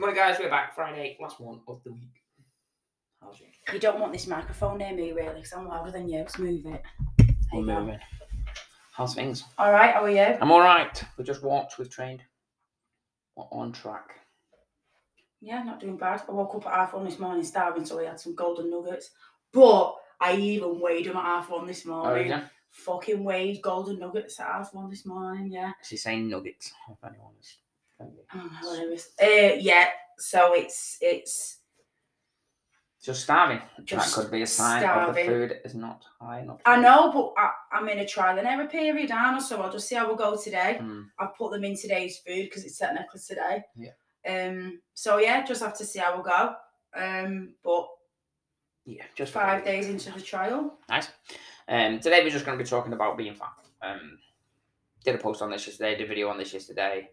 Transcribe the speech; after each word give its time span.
Right, 0.00 0.14
guys, 0.14 0.38
we're 0.40 0.48
back 0.48 0.74
Friday, 0.74 1.18
last 1.20 1.38
one 1.40 1.60
of 1.68 1.82
the 1.84 1.92
week. 1.92 2.22
How's 3.20 3.38
you? 3.38 3.46
You 3.72 3.78
don't 3.78 4.00
want 4.00 4.12
this 4.12 4.26
microphone 4.26 4.78
near 4.78 4.94
me, 4.94 5.12
really, 5.12 5.34
because 5.34 5.52
I'm 5.52 5.68
louder 5.68 5.90
than 5.90 6.08
you. 6.08 6.20
Let's 6.20 6.38
move 6.38 6.64
it. 6.66 6.82
There 7.18 7.26
We're 7.52 7.60
you 7.60 7.66
go. 7.66 7.80
moving. 7.80 7.98
How's 8.92 9.14
things? 9.14 9.44
All 9.58 9.70
right, 9.72 9.92
how 9.94 10.04
are 10.04 10.10
you? 10.10 10.38
I'm 10.40 10.50
all 10.50 10.60
right. 10.60 11.02
We 11.18 11.24
just 11.24 11.42
walked. 11.42 11.78
We've 11.78 11.90
trained. 11.90 12.22
We're 13.36 13.44
on 13.52 13.72
track. 13.72 14.14
Yeah, 15.42 15.62
not 15.62 15.80
doing 15.80 15.96
bad. 15.98 16.22
I 16.28 16.32
woke 16.32 16.54
up 16.54 16.66
at 16.66 16.72
half 16.74 16.94
one 16.94 17.04
this 17.04 17.18
morning 17.18 17.44
starving, 17.44 17.84
so 17.84 17.98
I 18.00 18.04
had 18.04 18.20
some 18.20 18.34
golden 18.34 18.70
nuggets. 18.70 19.10
But 19.52 19.96
I 20.20 20.34
even 20.36 20.80
weighed 20.80 21.06
them 21.06 21.16
at 21.16 21.24
half 21.24 21.50
one 21.50 21.66
this 21.66 21.84
Oh, 21.86 21.90
morning. 21.90 22.28
yeah. 22.28 22.44
Fucking 22.70 23.22
weighed 23.24 23.60
golden 23.62 23.98
nuggets 23.98 24.38
at 24.40 24.46
half 24.46 24.72
one 24.72 24.88
this 24.88 25.04
morning, 25.04 25.50
yeah. 25.52 25.72
She's 25.82 26.02
saying 26.02 26.28
nuggets. 26.30 26.72
If 26.90 26.98
anyone 27.04 27.32
is. 27.40 27.56
Oh, 28.00 28.50
hilarious. 28.60 29.08
Uh, 29.22 29.56
yeah, 29.58 29.88
so 30.18 30.54
it's 30.54 30.96
it's 31.00 31.58
Just 33.02 33.22
starving. 33.22 33.60
Just 33.84 34.14
that 34.14 34.22
could 34.22 34.30
be 34.30 34.42
a 34.42 34.46
sign 34.46 34.84
of 34.84 35.14
the 35.14 35.24
food 35.24 35.60
is 35.64 35.74
not 35.74 36.04
high 36.20 36.40
enough. 36.40 36.60
I 36.66 36.76
know, 36.80 37.10
but 37.12 37.32
I, 37.40 37.50
I'm 37.72 37.88
in 37.88 37.98
a 38.00 38.06
trial 38.06 38.38
and 38.38 38.46
error 38.46 38.66
period, 38.66 39.10
aren't 39.10 39.36
I? 39.36 39.40
So 39.40 39.60
I'll 39.60 39.72
just 39.72 39.88
see 39.88 39.94
how 39.96 40.10
we 40.10 40.16
go 40.16 40.36
today. 40.36 40.78
Hmm. 40.80 41.02
I've 41.18 41.34
put 41.36 41.52
them 41.52 41.64
in 41.64 41.76
today's 41.76 42.18
food 42.18 42.44
because 42.44 42.64
it's 42.64 42.78
set 42.78 42.94
necklace 42.94 43.26
today. 43.26 43.62
Yeah. 43.76 43.92
Um. 44.28 44.80
So 44.94 45.18
yeah, 45.18 45.44
just 45.44 45.62
have 45.62 45.76
to 45.78 45.84
see 45.84 45.98
how 45.98 46.16
we 46.16 46.22
go. 46.22 46.54
Um. 46.94 47.54
But 47.64 47.88
Yeah, 48.84 49.04
just 49.14 49.32
five 49.32 49.64
days 49.64 49.88
into 49.88 50.12
the 50.12 50.20
trial. 50.20 50.78
Nice. 50.88 51.08
Um, 51.68 52.00
today 52.00 52.22
we're 52.24 52.30
just 52.30 52.44
going 52.44 52.58
to 52.58 52.64
be 52.64 52.68
talking 52.68 52.92
about 52.92 53.16
being 53.16 53.34
fat. 53.34 53.52
Um, 53.82 54.18
did 55.04 55.14
a 55.14 55.18
post 55.18 55.40
on 55.40 55.50
this 55.50 55.66
yesterday, 55.66 55.96
did 55.96 56.04
a 56.04 56.08
video 56.08 56.28
on 56.28 56.36
this 56.36 56.52
yesterday. 56.52 57.08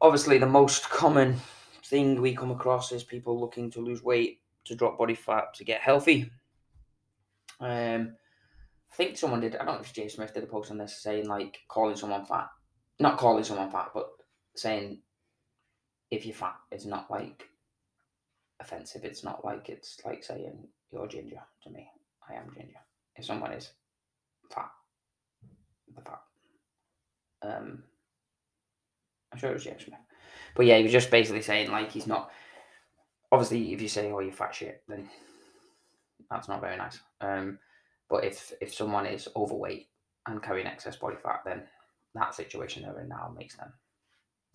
Obviously, 0.00 0.38
the 0.38 0.46
most 0.46 0.90
common 0.90 1.36
thing 1.84 2.20
we 2.20 2.34
come 2.34 2.50
across 2.50 2.92
is 2.92 3.04
people 3.04 3.40
looking 3.40 3.70
to 3.70 3.80
lose 3.80 4.02
weight, 4.02 4.40
to 4.64 4.74
drop 4.74 4.98
body 4.98 5.14
fat, 5.14 5.54
to 5.54 5.64
get 5.64 5.80
healthy. 5.80 6.30
Um, 7.60 8.16
I 8.92 8.96
think 8.96 9.16
someone 9.16 9.40
did. 9.40 9.56
I 9.56 9.64
don't 9.64 9.76
know 9.76 9.80
if 9.80 9.92
Jay 9.92 10.08
Smith 10.08 10.34
did 10.34 10.44
a 10.44 10.46
post 10.46 10.70
on 10.70 10.78
this 10.78 11.02
saying 11.02 11.28
like 11.28 11.58
calling 11.68 11.96
someone 11.96 12.24
fat, 12.24 12.48
not 13.00 13.18
calling 13.18 13.44
someone 13.44 13.70
fat, 13.70 13.90
but 13.94 14.08
saying 14.56 15.00
if 16.10 16.24
you're 16.26 16.34
fat, 16.34 16.56
it's 16.70 16.84
not 16.84 17.10
like 17.10 17.44
offensive. 18.60 19.04
It's 19.04 19.24
not 19.24 19.44
like 19.44 19.68
it's 19.68 20.00
like 20.04 20.22
saying 20.22 20.68
you're 20.92 21.08
ginger 21.08 21.40
to 21.62 21.70
me. 21.70 21.88
I 22.28 22.34
am 22.34 22.52
ginger. 22.54 22.78
If 23.16 23.24
someone 23.24 23.52
is 23.52 23.70
fat, 24.50 24.70
the 25.94 26.02
fat. 26.02 26.20
Um, 27.42 27.82
I'm 29.34 29.40
sure 29.40 29.50
it 29.50 29.54
was 29.54 29.64
James 29.64 29.84
Smith, 29.84 29.98
but 30.54 30.64
yeah, 30.64 30.76
he 30.76 30.84
was 30.84 30.92
just 30.92 31.10
basically 31.10 31.42
saying 31.42 31.72
like 31.72 31.90
he's 31.90 32.06
not. 32.06 32.30
Obviously, 33.32 33.72
if 33.72 33.82
you 33.82 33.88
say 33.88 34.12
oh 34.12 34.20
you 34.20 34.30
fat 34.30 34.54
shit, 34.54 34.84
then 34.86 35.10
that's 36.30 36.48
not 36.48 36.60
very 36.60 36.76
nice. 36.76 37.00
Um, 37.20 37.58
but 38.08 38.24
if 38.24 38.52
if 38.60 38.72
someone 38.72 39.06
is 39.06 39.28
overweight 39.34 39.88
and 40.28 40.40
carrying 40.40 40.68
excess 40.68 40.94
body 40.94 41.16
fat, 41.20 41.40
then 41.44 41.64
that 42.14 42.32
situation 42.32 42.84
they're 42.84 43.00
in 43.00 43.08
now 43.08 43.34
makes 43.36 43.56
them 43.56 43.72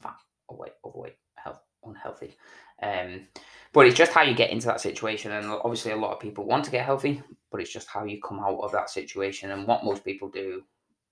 fat, 0.01 0.15
overweight, 0.49 0.71
overweight, 0.85 1.17
health, 1.35 1.59
unhealthy. 1.83 2.37
Um, 2.81 3.27
but 3.73 3.85
it's 3.85 3.97
just 3.97 4.13
how 4.13 4.21
you 4.21 4.33
get 4.33 4.51
into 4.51 4.67
that 4.67 4.79
situation, 4.79 5.33
and 5.33 5.47
obviously 5.47 5.91
a 5.91 5.97
lot 5.97 6.13
of 6.13 6.21
people 6.21 6.45
want 6.45 6.63
to 6.63 6.71
get 6.71 6.85
healthy, 6.85 7.21
but 7.51 7.59
it's 7.59 7.73
just 7.73 7.89
how 7.89 8.05
you 8.05 8.21
come 8.21 8.39
out 8.39 8.61
of 8.61 8.71
that 8.71 8.89
situation 8.89 9.51
and 9.51 9.67
what 9.67 9.83
most 9.83 10.05
people 10.05 10.29
do 10.29 10.63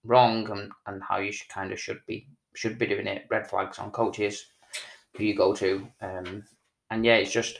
wrong, 0.05 0.49
and, 0.49 0.71
and 0.85 1.03
how 1.03 1.17
you 1.17 1.33
should 1.33 1.49
kind 1.49 1.73
of 1.73 1.79
should 1.79 1.99
be 2.07 2.29
should 2.57 2.79
be 2.79 2.87
doing 2.87 3.07
it. 3.07 3.27
Red 3.29 3.47
flags 3.47 3.79
on 3.79 3.91
coaches 3.91 4.47
who 5.15 5.23
you 5.23 5.35
go 5.35 5.53
to, 5.53 5.87
um, 6.01 6.43
and 6.89 7.05
yeah, 7.05 7.15
it's 7.15 7.31
just 7.31 7.59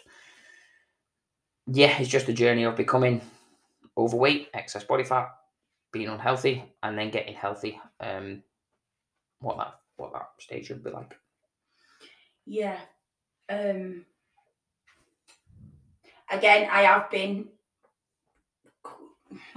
yeah, 1.67 1.97
it's 1.99 2.09
just 2.09 2.29
a 2.29 2.33
journey 2.33 2.63
of 2.63 2.75
becoming 2.75 3.21
overweight, 3.97 4.49
excess 4.53 4.83
body 4.83 5.03
fat, 5.03 5.29
being 5.91 6.07
unhealthy, 6.07 6.63
and 6.81 6.97
then 6.97 7.11
getting 7.11 7.35
healthy. 7.35 7.79
Um, 7.99 8.43
what 9.39 9.57
that 9.57 9.79
what 9.97 10.13
that 10.13 10.29
stage 10.39 10.67
should 10.67 10.83
be 10.83 10.91
like. 10.91 11.17
Yeah. 12.45 12.79
Um. 13.49 14.05
Again, 16.29 16.69
I 16.71 16.81
have 16.81 17.09
been 17.09 17.47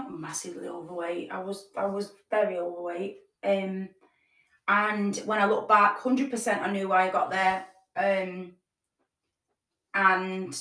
massively 0.09 0.69
overweight. 0.69 1.31
I 1.31 1.41
was 1.41 1.69
I 1.77 1.87
was 1.87 2.13
very 2.31 2.59
overweight. 2.59 3.19
Um. 3.45 3.89
And 4.71 5.17
when 5.27 5.41
I 5.41 5.47
look 5.47 5.69
back, 5.69 5.99
hundred 5.99 6.31
percent, 6.31 6.63
I 6.63 6.71
knew 6.71 6.89
why 6.89 7.09
I 7.09 7.11
got 7.11 7.31
there. 7.31 7.67
Um. 7.97 8.53
And 9.93 10.57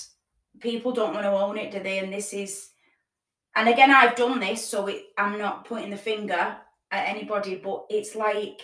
people 0.59 0.91
don't 0.91 1.13
want 1.13 1.25
to 1.25 1.31
own 1.31 1.57
it, 1.57 1.71
do 1.71 1.79
they? 1.79 1.99
And 1.99 2.11
this 2.11 2.33
is, 2.33 2.69
and 3.55 3.69
again, 3.69 3.91
I've 3.91 4.15
done 4.15 4.39
this, 4.39 4.65
so 4.65 4.87
it, 4.87 5.03
I'm 5.19 5.37
not 5.37 5.65
pointing 5.65 5.91
the 5.91 5.97
finger 5.97 6.57
at 6.91 7.07
anybody, 7.07 7.53
but 7.55 7.85
it's 7.91 8.15
like 8.15 8.61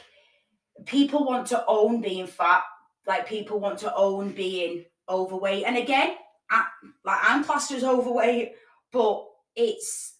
people 0.85 1.23
want 1.23 1.47
to 1.47 1.63
own 1.67 2.01
being 2.01 2.27
fat 2.27 2.63
like 3.07 3.27
people 3.27 3.59
want 3.59 3.79
to 3.79 3.95
own 3.95 4.31
being 4.31 4.83
overweight 5.07 5.63
and 5.65 5.77
again 5.77 6.15
I, 6.49 6.65
like 7.05 7.19
i'm 7.23 7.43
classed 7.43 7.71
as 7.71 7.83
overweight 7.83 8.53
but 8.91 9.25
it's 9.55 10.14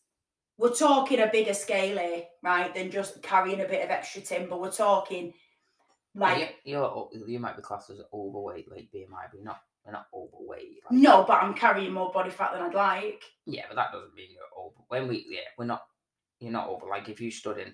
we're 0.57 0.73
talking 0.73 1.19
a 1.19 1.27
bigger 1.27 1.53
scale 1.53 1.97
here 1.97 2.23
right 2.43 2.73
than 2.73 2.89
just 2.91 3.21
carrying 3.21 3.61
a 3.61 3.65
bit 3.67 3.83
of 3.83 3.89
extra 3.89 4.21
timber 4.21 4.55
we're 4.57 4.71
talking 4.71 5.33
Like 6.13 6.37
like 6.39 6.55
you, 6.63 6.73
you're, 6.73 7.09
you 7.27 7.39
might 7.39 7.55
be 7.57 7.61
classed 7.61 7.89
as 7.89 7.99
overweight, 8.13 8.69
like 8.71 8.87
BMI, 8.93 9.27
but 9.29 9.35
you're 9.35 9.43
not. 9.45 9.61
You're 9.85 9.91
not 9.93 10.07
overweight. 10.15 10.77
Like, 10.89 10.99
no 10.99 11.23
but 11.27 11.43
i'm 11.43 11.53
carrying 11.53 11.93
more 11.93 12.11
body 12.11 12.31
fat 12.31 12.53
than 12.53 12.63
i'd 12.63 12.73
like 12.73 13.21
Yeah, 13.45 13.65
but 13.69 13.75
that 13.75 13.91
doesn't 13.91 14.15
mean 14.15 14.29
you're 14.31 14.43
over. 14.57 14.73
When 14.87 15.07
we, 15.07 15.25
yeah, 15.29 15.41
we're 15.59 15.65
not. 15.65 15.83
You're 16.39 16.51
not 16.51 16.67
over. 16.69 16.87
Like 16.87 17.07
if 17.07 17.21
you 17.21 17.29
stood 17.29 17.59
in, 17.59 17.71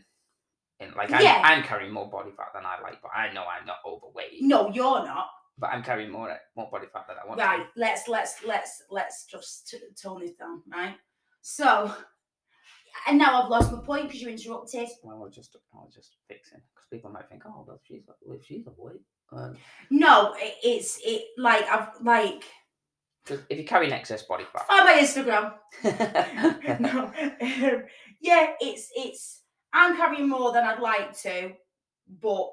in 0.82 0.94
like 0.96 1.10
I'm, 1.14 1.22
Yeah. 1.24 1.42
I'm 1.46 1.64
carrying 1.64 1.94
more 1.94 2.10
body 2.10 2.32
fat 2.36 2.48
than 2.54 2.66
I 2.66 2.82
like, 2.82 3.02
but 3.02 3.12
I 3.16 3.32
know 3.32 3.44
I'm 3.46 3.66
not 3.66 3.78
overweight. 3.88 4.42
no 4.42 4.70
you're 4.72 5.06
not 5.06 5.28
But 5.58 5.68
I'm 5.72 5.84
carrying 5.84 6.12
more 6.12 6.36
more 6.58 6.70
body 6.70 6.88
fat 6.92 7.06
than 7.08 7.16
I 7.24 7.26
want. 7.28 7.40
right 7.40 7.66
let's 7.78 8.10
let's 8.10 8.44
let's 8.44 8.84
let's 8.90 9.26
just 9.26 9.70
t- 9.70 9.78
tone 10.02 10.20
this 10.20 10.32
down 10.34 10.64
right 10.70 10.96
so 11.42 11.94
and 13.08 13.18
now 13.18 13.42
i've 13.42 13.50
lost 13.50 13.72
my 13.72 13.80
point 13.80 14.08
because 14.08 14.22
you 14.22 14.30
interrupted 14.30 14.88
Well, 15.04 15.18
I 15.18 15.20
was 15.20 15.36
just, 15.36 15.56
I 15.74 15.78
was 15.78 15.94
just 15.94 16.18
fixing 16.28 16.60
because 16.74 16.88
people 16.92 17.12
might 17.12 17.30
think, 17.30 17.44
oh, 17.46 17.66
well, 17.68 17.80
she's, 17.84 18.02
well, 18.22 18.40
she's 18.44 18.68
overweight. 18.68 19.02
Um, 19.34 19.56
no 19.90 20.34
it, 20.38 20.56
it's 20.62 21.00
it 21.06 21.24
like 21.38 21.66
i've 21.70 21.90
like. 22.02 22.44
if 23.28 23.36
you 23.50 23.64
carry 23.64 23.66
carrying 23.66 23.94
excess 23.94 24.24
body 24.24 24.44
fat, 24.52 24.68
find 24.68 24.86
my 24.86 25.02
instagram 25.02 25.54
no. 26.82 27.12
um, 27.72 27.84
yeah, 28.22 28.54
it's 28.60 28.90
it's 28.96 29.42
I'm 29.74 29.98
carrying 29.98 30.30
more 30.30 30.52
than 30.54 30.64
I'd 30.64 30.80
like 30.80 31.18
to, 31.24 31.54
but 32.22 32.52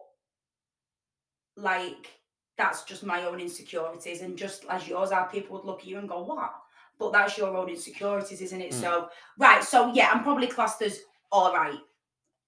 like 1.56 2.08
that's 2.56 2.84
just 2.84 3.04
my 3.04 3.24
own 3.24 3.40
insecurities, 3.40 4.22
and 4.22 4.36
just 4.36 4.64
as 4.70 4.88
yours 4.88 5.10
are, 5.10 5.28
people 5.28 5.56
would 5.56 5.66
look 5.66 5.80
at 5.80 5.86
you 5.86 5.98
and 5.98 6.08
go, 6.08 6.22
"What?" 6.24 6.52
But 6.98 7.12
that's 7.12 7.38
your 7.38 7.56
own 7.56 7.68
insecurities, 7.68 8.40
isn't 8.40 8.60
it? 8.60 8.72
Mm. 8.72 8.80
So 8.80 9.08
right, 9.38 9.62
so 9.62 9.92
yeah, 9.92 10.10
I'm 10.12 10.22
probably 10.22 10.48
classed 10.48 10.82
as 10.82 11.00
all 11.30 11.54
right. 11.54 11.78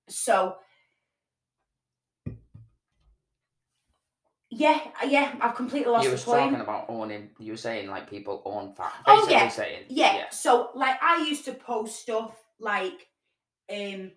So 0.08 0.56
yeah, 4.50 4.80
yeah, 5.06 5.34
I've 5.40 5.54
completely 5.54 5.92
lost 5.92 6.04
you 6.04 6.10
the 6.10 6.16
point. 6.16 6.50
talking 6.50 6.60
about 6.60 6.86
owning. 6.88 7.30
You 7.38 7.52
were 7.52 7.56
saying 7.56 7.88
like 7.88 8.10
people 8.10 8.42
own 8.44 8.72
fat. 8.72 8.92
Oh, 9.06 9.26
yeah, 9.30 9.48
saying 9.48 9.84
yeah, 9.88 10.28
so 10.30 10.70
like 10.74 11.00
i 11.02 11.24
used 11.24 11.44
to 11.44 11.52
post 11.52 12.00
stuff 12.00 12.36
like 12.58 13.06
um 13.72 14.10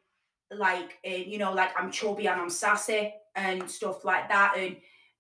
like 0.51 0.97
uh, 1.05 1.09
you 1.09 1.38
know 1.38 1.53
like 1.53 1.71
i'm 1.79 1.91
chubby 1.91 2.27
and 2.27 2.41
i'm 2.41 2.50
sassy 2.50 3.13
and 3.35 3.69
stuff 3.69 4.05
like 4.05 4.27
that 4.29 4.55
and 4.57 4.75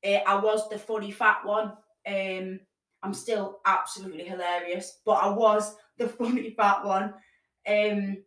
uh, 0.05 0.19
i 0.27 0.35
was 0.35 0.67
the 0.69 0.77
funny 0.77 1.11
fat 1.11 1.39
one 1.43 1.73
um 2.07 2.59
i'm 3.03 3.13
still 3.13 3.59
absolutely 3.65 4.23
hilarious 4.23 4.99
but 5.05 5.23
i 5.23 5.29
was 5.29 5.75
the 5.97 6.07
funny 6.19 6.51
fat 6.51 6.83
one. 6.83 7.13
Um 7.67 8.17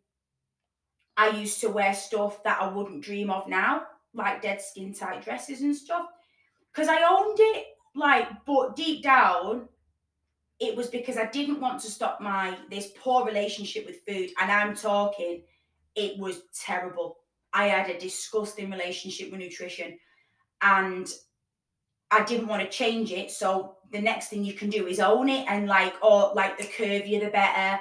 i 1.16 1.28
used 1.30 1.60
to 1.60 1.68
wear 1.68 1.94
stuff 1.94 2.42
that 2.44 2.60
i 2.60 2.68
wouldn't 2.68 3.02
dream 3.02 3.30
of 3.30 3.48
now 3.48 3.82
like 4.14 4.42
dead 4.42 4.62
skin 4.62 4.94
tight 4.94 5.22
dresses 5.22 5.62
and 5.62 5.74
stuff. 5.74 6.06
Because 6.72 6.88
i 6.88 7.02
owned 7.08 7.38
it 7.40 7.66
like 7.94 8.28
but 8.46 8.76
deep 8.76 9.02
down 9.02 9.68
it 10.58 10.74
was 10.74 10.88
because 10.88 11.16
I 11.16 11.26
didn't 11.26 11.60
want 11.60 11.80
to 11.80 11.90
stop 11.90 12.20
my 12.20 12.56
this 12.70 12.92
poor 12.98 13.24
relationship 13.24 13.86
with 13.86 14.00
food, 14.06 14.30
and 14.40 14.50
I'm 14.50 14.74
talking, 14.74 15.42
it 15.94 16.18
was 16.18 16.42
terrible. 16.54 17.18
I 17.52 17.66
had 17.66 17.90
a 17.90 17.98
disgusting 17.98 18.70
relationship 18.70 19.30
with 19.30 19.40
nutrition, 19.40 19.98
and 20.62 21.08
I 22.10 22.24
didn't 22.24 22.48
want 22.48 22.62
to 22.62 22.68
change 22.68 23.12
it. 23.12 23.30
So 23.30 23.76
the 23.92 24.00
next 24.00 24.28
thing 24.28 24.44
you 24.44 24.52
can 24.52 24.70
do 24.70 24.86
is 24.86 25.00
own 25.00 25.28
it, 25.28 25.46
and 25.48 25.66
like, 25.66 25.94
or 26.02 26.32
like 26.34 26.58
the 26.58 26.64
curvier 26.64 27.20
the 27.20 27.30
better, 27.30 27.80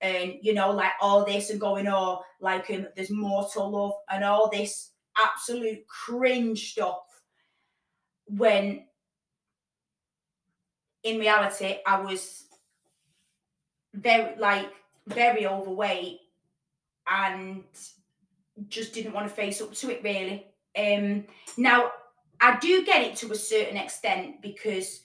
and 0.00 0.34
you 0.42 0.54
know, 0.54 0.70
like 0.70 0.92
all 1.00 1.24
this 1.24 1.50
and 1.50 1.60
going, 1.60 1.88
oh, 1.88 2.22
like 2.40 2.70
um, 2.70 2.86
there's 2.96 3.10
more 3.10 3.48
to 3.52 3.62
love, 3.62 3.94
and 4.10 4.24
all 4.24 4.48
this 4.50 4.90
absolute 5.16 5.86
cringe 5.86 6.72
stuff. 6.72 6.98
When 8.26 8.84
in 11.02 11.18
reality, 11.18 11.76
I 11.86 12.00
was 12.00 12.44
very 13.92 14.36
like 14.38 14.70
very 15.06 15.46
overweight 15.46 16.20
and 17.10 17.64
just 18.68 18.94
didn't 18.94 19.12
want 19.12 19.28
to 19.28 19.34
face 19.34 19.60
up 19.60 19.72
to 19.74 19.90
it 19.90 20.02
really. 20.02 20.46
Um, 20.76 21.24
now 21.56 21.90
I 22.40 22.58
do 22.58 22.84
get 22.84 23.02
it 23.02 23.16
to 23.16 23.32
a 23.32 23.36
certain 23.36 23.76
extent 23.76 24.42
because 24.42 25.00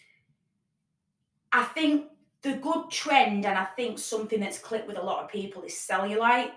I 1.51 1.63
think 1.63 2.07
the 2.41 2.53
good 2.53 2.89
trend, 2.89 3.45
and 3.45 3.57
I 3.57 3.65
think 3.65 3.99
something 3.99 4.39
that's 4.39 4.59
clicked 4.59 4.87
with 4.87 4.97
a 4.97 5.03
lot 5.03 5.23
of 5.23 5.29
people 5.29 5.63
is 5.63 5.73
cellulite. 5.73 6.51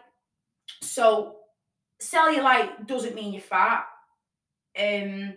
So 0.80 1.36
cellulite 2.00 2.86
doesn't 2.86 3.14
mean 3.14 3.32
you're 3.32 3.42
fat. 3.42 3.84
Um, 4.78 5.34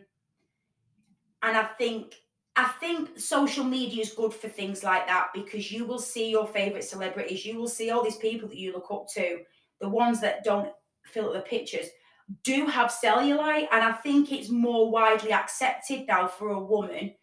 and 1.41 1.57
I 1.57 1.63
think 1.77 2.15
I 2.55 2.65
think 2.79 3.19
social 3.19 3.65
media 3.65 4.01
is 4.01 4.13
good 4.13 4.33
for 4.33 4.47
things 4.47 4.83
like 4.83 5.07
that 5.07 5.27
because 5.33 5.71
you 5.71 5.85
will 5.85 5.99
see 5.99 6.29
your 6.29 6.47
favorite 6.47 6.85
celebrities, 6.85 7.45
you 7.45 7.57
will 7.57 7.67
see 7.67 7.89
all 7.89 8.03
these 8.03 8.15
people 8.15 8.47
that 8.47 8.57
you 8.57 8.71
look 8.71 8.89
up 8.91 9.07
to, 9.15 9.39
the 9.81 9.89
ones 9.89 10.21
that 10.21 10.45
don't 10.45 10.71
fill 11.03 11.27
up 11.27 11.33
the 11.33 11.41
pictures 11.41 11.87
do 12.43 12.65
have 12.65 12.91
cellulite, 12.91 13.67
and 13.71 13.83
I 13.83 13.91
think 13.91 14.31
it's 14.31 14.49
more 14.49 14.89
widely 14.89 15.31
accepted 15.31 16.07
now 16.07 16.27
for 16.27 16.49
a 16.49 16.63
woman 16.63 17.13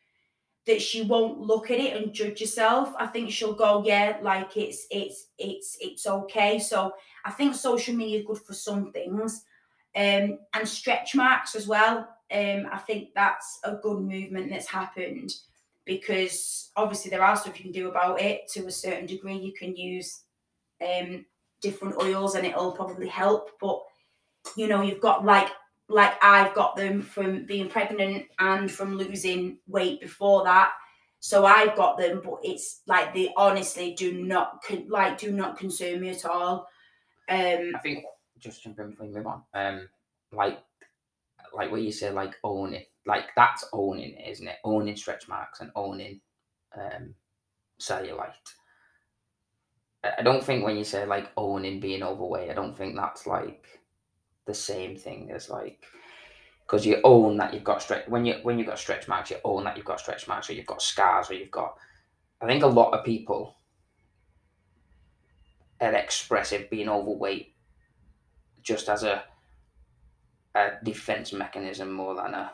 that 0.67 0.81
she 0.81 1.03
won't 1.03 1.41
look 1.41 1.71
at 1.71 1.81
it 1.81 1.97
and 1.97 2.13
judge 2.13 2.39
herself. 2.39 2.93
I 2.97 3.07
think 3.07 3.31
she'll 3.31 3.55
go, 3.55 3.83
yeah, 3.85 4.19
like 4.23 4.57
it's 4.57 4.87
it's 4.91 5.29
it's 5.39 5.77
it's 5.81 6.07
okay. 6.07 6.59
So 6.59 6.93
I 7.25 7.33
think 7.33 7.55
social 7.55 7.95
media 7.95 8.21
is 8.21 8.27
good 8.27 8.39
for 8.39 8.55
some 8.55 8.93
things, 8.93 9.45
um, 9.97 10.39
and 10.55 10.69
stretch 10.69 11.15
marks 11.15 11.55
as 11.57 11.67
well. 11.67 12.09
Um, 12.33 12.67
I 12.73 12.79
think 12.79 13.09
that's 13.15 13.59
a 13.65 13.75
good 13.75 14.01
movement 14.01 14.51
that's 14.51 14.69
happened 14.69 15.35
because 15.85 16.71
obviously 16.77 17.11
there 17.11 17.25
are 17.25 17.37
stuff 17.37 17.59
you 17.59 17.65
can 17.65 17.73
do 17.73 17.89
about 17.89 18.21
it 18.21 18.49
to 18.53 18.67
a 18.67 18.71
certain 18.71 19.07
degree. 19.07 19.37
You 19.37 19.53
can 19.53 19.77
use 19.77 20.23
um, 20.81 21.27
different 21.61 21.97
oils 21.97 22.35
and 22.35 22.47
it'll 22.47 22.73
probably 22.73 23.09
help, 23.09 23.51
but 23.61 23.83
you 24.57 24.69
know, 24.69 24.83
you've 24.83 25.01
got 25.01 25.25
like 25.25 25.51
like 25.89 26.15
I've 26.23 26.55
got 26.55 26.77
them 26.77 27.03
from 27.03 27.45
being 27.47 27.69
pregnant 27.69 28.27
and 28.39 28.71
from 28.71 28.97
losing 28.97 29.59
weight 29.67 30.01
before 30.01 30.45
that. 30.45 30.73
So 31.21 31.45
I've 31.45 31.77
got 31.77 31.99
them, 31.99 32.21
but 32.25 32.39
it's 32.43 32.81
like 32.87 33.15
they 33.15 33.33
honestly 33.37 33.95
do 33.95 34.25
not 34.25 34.65
like 34.89 35.19
do 35.19 35.31
not 35.31 35.57
concern 35.57 36.01
me 36.01 36.11
at 36.11 36.25
all. 36.25 36.69
Um, 37.29 37.73
I 37.75 37.79
think 37.83 38.05
just 38.39 38.63
jumping 38.63 38.91
before 38.91 39.07
move 39.07 39.27
on, 39.27 39.43
um, 39.55 39.89
like 40.33 40.59
like 41.55 41.71
what 41.71 41.83
you 41.83 41.93
say, 41.93 42.11
like 42.11 42.35
owning, 42.43 42.85
like 43.07 43.27
that's 43.37 43.65
owning 43.73 44.17
isn't 44.19 44.49
it? 44.49 44.57
Owning 44.65 44.97
stretch 44.97 45.29
marks 45.29 45.61
and 45.61 45.71
owning 45.77 46.21
um, 46.77 47.15
cellulite. 47.81 48.33
I 50.05 50.23
don't 50.23 50.43
think 50.43 50.65
when 50.65 50.77
you 50.77 50.85
say 50.85 51.07
like 51.07 51.31
owning 51.37 51.79
being 51.79 52.03
overweight, 52.03 52.51
I 52.51 52.55
don't 52.55 52.77
think 52.77 52.97
that's 52.97 53.27
like 53.27 53.82
the 54.47 54.55
same 54.55 54.97
thing 54.97 55.31
as 55.31 55.49
like 55.49 55.85
because 56.67 56.87
you 56.87 57.01
own 57.05 57.37
that 57.37 57.53
you've 57.53 57.65
got 57.65 57.83
stretch 57.83 58.09
when 58.09 58.25
you 58.25 58.35
when 58.43 58.59
you've 58.59 58.69
got 58.69 58.79
stretch 58.79 59.09
marks, 59.09 59.31
you 59.31 59.37
own 59.45 59.65
that 59.65 59.77
you've 59.77 59.87
got 59.87 60.01
stretch 60.01 60.27
marks, 60.27 60.49
or 60.49 60.55
you've 60.55 60.67
got 60.67 60.83
scars, 60.83 61.31
or 61.31 61.35
you've 61.35 61.51
got. 61.51 61.77
I 62.41 62.47
think 62.47 62.63
a 62.63 62.69
lot 62.69 62.93
of 62.93 63.05
people 63.05 63.57
are 65.81 65.95
expressive 65.95 66.71
being 66.71 66.89
overweight 66.89 67.55
just 68.63 68.89
as 68.89 69.03
a 69.03 69.25
a 70.55 70.71
defense 70.83 71.33
mechanism 71.33 71.93
more 71.93 72.15
than 72.15 72.35
a 72.35 72.53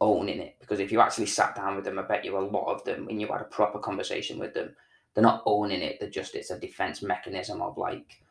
owning 0.00 0.40
it. 0.40 0.56
Because 0.60 0.80
if 0.80 0.92
you 0.92 1.00
actually 1.00 1.26
sat 1.26 1.54
down 1.54 1.76
with 1.76 1.84
them, 1.84 1.98
I 1.98 2.02
bet 2.02 2.24
you 2.24 2.38
a 2.38 2.40
lot 2.40 2.72
of 2.72 2.84
them, 2.84 3.06
when 3.06 3.18
you 3.18 3.26
had 3.26 3.40
a 3.40 3.44
proper 3.44 3.78
conversation 3.78 4.38
with 4.38 4.54
them, 4.54 4.74
they're 5.14 5.22
not 5.22 5.42
owning 5.46 5.82
it. 5.82 5.98
They're 5.98 6.10
just 6.10 6.34
it's 6.34 6.50
a 6.50 6.58
defense 6.58 7.02
mechanism 7.02 7.60
of 7.60 7.76
like 7.76 8.22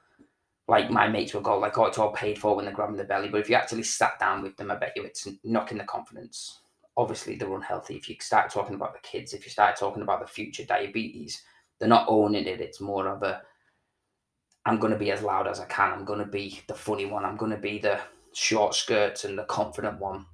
like 0.68 0.92
my 0.92 1.08
mates 1.08 1.34
will 1.34 1.42
go 1.42 1.58
like, 1.58 1.78
oh, 1.78 1.86
it's 1.86 1.98
all 1.98 2.12
paid 2.12 2.38
for 2.38 2.56
when 2.56 2.66
they're 2.66 2.74
grabbing 2.74 2.98
the 2.98 3.04
belly. 3.06 3.30
But 3.30 3.42
if 3.42 3.50
you 3.50 3.56
actually 3.56 3.84
sat 3.84 4.20
down 4.20 4.42
with 4.42 4.58
them, 4.58 4.70
I 4.70 4.76
bet 4.76 4.94
you 4.96 5.04
it's 5.04 5.28
knocking 5.44 5.78
the 5.78 5.86
confidence. 5.86 6.60
Obviously, 6.98 7.36
they're 7.36 7.54
unhealthy. 7.54 7.96
If 7.96 8.10
you 8.10 8.16
start 8.20 8.52
talking 8.52 8.76
about 8.76 8.94
the 8.94 9.08
kids, 9.08 9.34
if 9.34 9.46
you 9.46 9.52
start 9.52 9.78
talking 9.78 10.02
about 10.02 10.20
the 10.20 10.28
future 10.28 10.66
diabetes, 10.66 11.42
they're 11.80 11.88
not 11.88 12.08
owning 12.10 12.48
it. 12.48 12.60
It's 12.60 12.82
more 12.82 13.08
of 13.08 13.24
a, 13.24 13.42
I'm 14.66 14.80
going 14.80 14.92
to 14.92 15.00
be 15.00 15.12
as 15.12 15.22
loud 15.22 15.48
as 15.48 15.60
I 15.60 15.66
can. 15.66 15.94
I'm 15.94 16.06
going 16.06 16.20
to 16.20 16.26
be 16.26 16.60
the 16.68 16.74
funny 16.74 17.06
one. 17.06 17.24
I'm 17.24 17.38
going 17.38 17.52
to 17.52 17.58
be 17.58 17.80
the 17.80 18.00
short 18.34 18.76
skirts 18.76 19.24
and 19.24 19.38
the 19.38 19.46
confident 19.46 20.00
one 20.00 20.26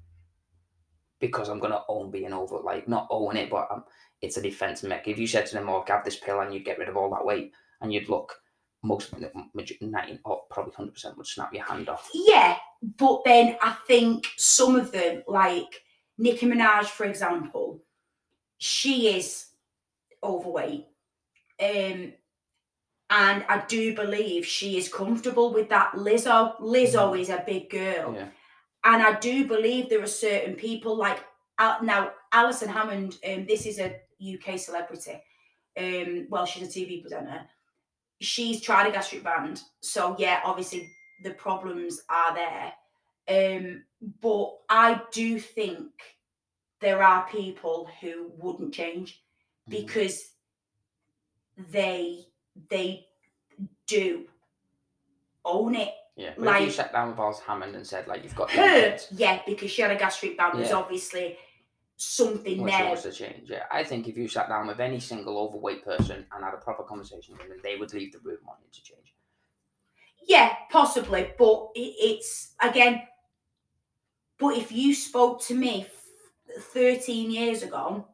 because 1.20 1.48
I'm 1.48 1.60
going 1.60 1.72
to 1.72 1.84
own 1.88 2.10
being 2.12 2.34
over, 2.34 2.58
like 2.58 2.88
not 2.88 3.08
own 3.10 3.38
it, 3.38 3.50
but 3.50 3.68
um, 3.72 3.84
it's 4.22 4.38
a 4.38 4.42
defense 4.42 4.84
mech. 4.84 5.08
If 5.08 5.20
you 5.20 5.28
said 5.28 5.46
to 5.46 5.54
them, 5.54 5.70
oh, 5.70 5.84
grab 5.86 6.04
this 6.04 6.18
pill 6.18 6.40
and 6.40 6.54
you'd 6.54 6.66
get 6.66 6.80
rid 6.80 6.90
of 6.90 6.98
all 6.98 7.10
that 7.12 7.26
weight 7.26 7.54
and 7.82 7.94
you'd 7.94 8.10
look 8.10 8.36
most 8.84 9.16
ninety 9.82 10.20
or 10.26 10.42
probably 10.50 10.74
hundred 10.74 10.94
percent 10.94 11.18
would 11.18 11.26
snap 11.26 11.54
your 11.54 11.66
hand 11.66 11.90
off. 11.90 12.10
Yeah, 12.14 12.58
but 12.98 13.24
then 13.24 13.58
I 13.62 13.76
think 13.88 14.28
some 14.38 14.76
of 14.76 14.92
them, 14.92 15.24
like 15.28 15.82
Nicki 16.18 16.46
Minaj, 16.46 16.86
for 16.86 17.06
example, 17.06 17.82
she 18.58 19.16
is 19.16 19.48
overweight, 20.22 20.86
um, 21.62 22.14
and 23.10 23.46
I 23.48 23.64
do 23.68 23.96
believe 23.96 24.46
she 24.46 24.78
is 24.78 24.94
comfortable 24.94 25.54
with 25.54 25.70
that. 25.70 25.94
Lizzo, 25.94 26.60
Lizzo 26.60 27.14
mm. 27.14 27.20
is 27.20 27.30
a 27.30 27.44
big 27.46 27.70
girl, 27.70 28.14
yeah. 28.16 28.28
and 28.84 29.02
I 29.02 29.18
do 29.20 29.48
believe 29.48 29.90
there 29.90 30.04
are 30.04 30.08
certain 30.08 30.56
people 30.56 30.98
like 30.98 31.24
uh, 31.58 31.78
now 31.82 32.12
Alison 32.34 32.70
Hammond. 32.70 33.18
Um, 33.28 33.46
this 33.46 33.66
is 33.66 33.80
a 33.80 33.96
UK 34.22 34.60
celebrity. 34.60 35.22
Um, 35.76 36.28
well, 36.30 36.46
she's 36.46 36.64
a 36.64 36.80
TV 36.80 37.02
presenter 37.02 37.48
she's 38.24 38.62
tried 38.62 38.88
a 38.88 38.92
gastric 38.92 39.24
band. 39.24 39.62
So 39.82 40.16
yeah, 40.18 40.42
obviously 40.44 40.90
the 41.24 41.32
problems 41.32 42.02
are 42.10 42.34
there. 42.36 42.74
Um, 43.28 43.84
but 44.22 44.58
I 44.70 45.02
do 45.12 45.40
think 45.40 45.92
there 46.80 47.02
are 47.02 47.28
people 47.28 47.90
who 48.02 48.32
wouldn't 48.38 48.74
change 48.74 49.24
mm. 49.68 49.72
because 49.72 50.32
they 51.72 52.26
they 52.70 53.06
do 53.88 54.26
own 55.46 55.76
it. 55.76 55.94
Yeah, 56.16 56.34
but 56.36 56.46
like, 56.46 56.62
if 56.62 56.68
you 56.68 56.74
sat 56.74 56.94
down 56.94 57.10
with 57.10 57.20
Alice 57.20 57.40
Hammond 57.40 57.76
and 57.76 57.88
said 57.88 58.08
like 58.08 58.24
you've 58.24 58.36
got 58.36 58.52
her, 58.52 58.98
yeah, 59.12 59.42
because 59.46 59.72
she 59.72 59.82
had 59.82 59.92
a 59.92 59.96
gastric 59.96 60.38
band, 60.38 60.60
yeah. 60.60 60.74
obviously 60.74 61.38
something 61.98 62.62
well, 62.62 62.96
there. 62.96 63.12
to 63.12 63.12
change. 63.12 63.50
Yeah, 63.50 63.64
I 63.72 63.84
think 63.84 64.08
if 64.08 64.18
you 64.18 64.28
sat 64.28 64.50
down 64.50 64.68
with 64.68 64.80
any 64.80 65.00
single 65.00 65.38
overweight 65.38 65.84
person 65.84 66.26
and 66.34 66.44
had 66.44 66.54
a 66.54 66.58
proper 66.58 66.84
conversation 66.84 67.36
with 67.38 67.48
them, 67.48 67.58
they 67.64 67.76
would 67.76 67.94
leave 67.94 68.12
the 68.14 68.20
room 68.20 68.40
wanting 68.46 68.70
to 68.72 68.84
change. 68.84 69.14
Yeah, 70.26 70.54
possibly, 70.72 71.32
but 71.38 71.70
it's 71.76 72.54
again. 72.62 73.04
But 74.40 74.58
if 74.58 74.72
you 74.72 74.94
spoke 74.96 75.42
to 75.44 75.56
me 75.56 75.86
thirteen 76.74 77.30
years 77.32 77.62
ago, 77.62 78.08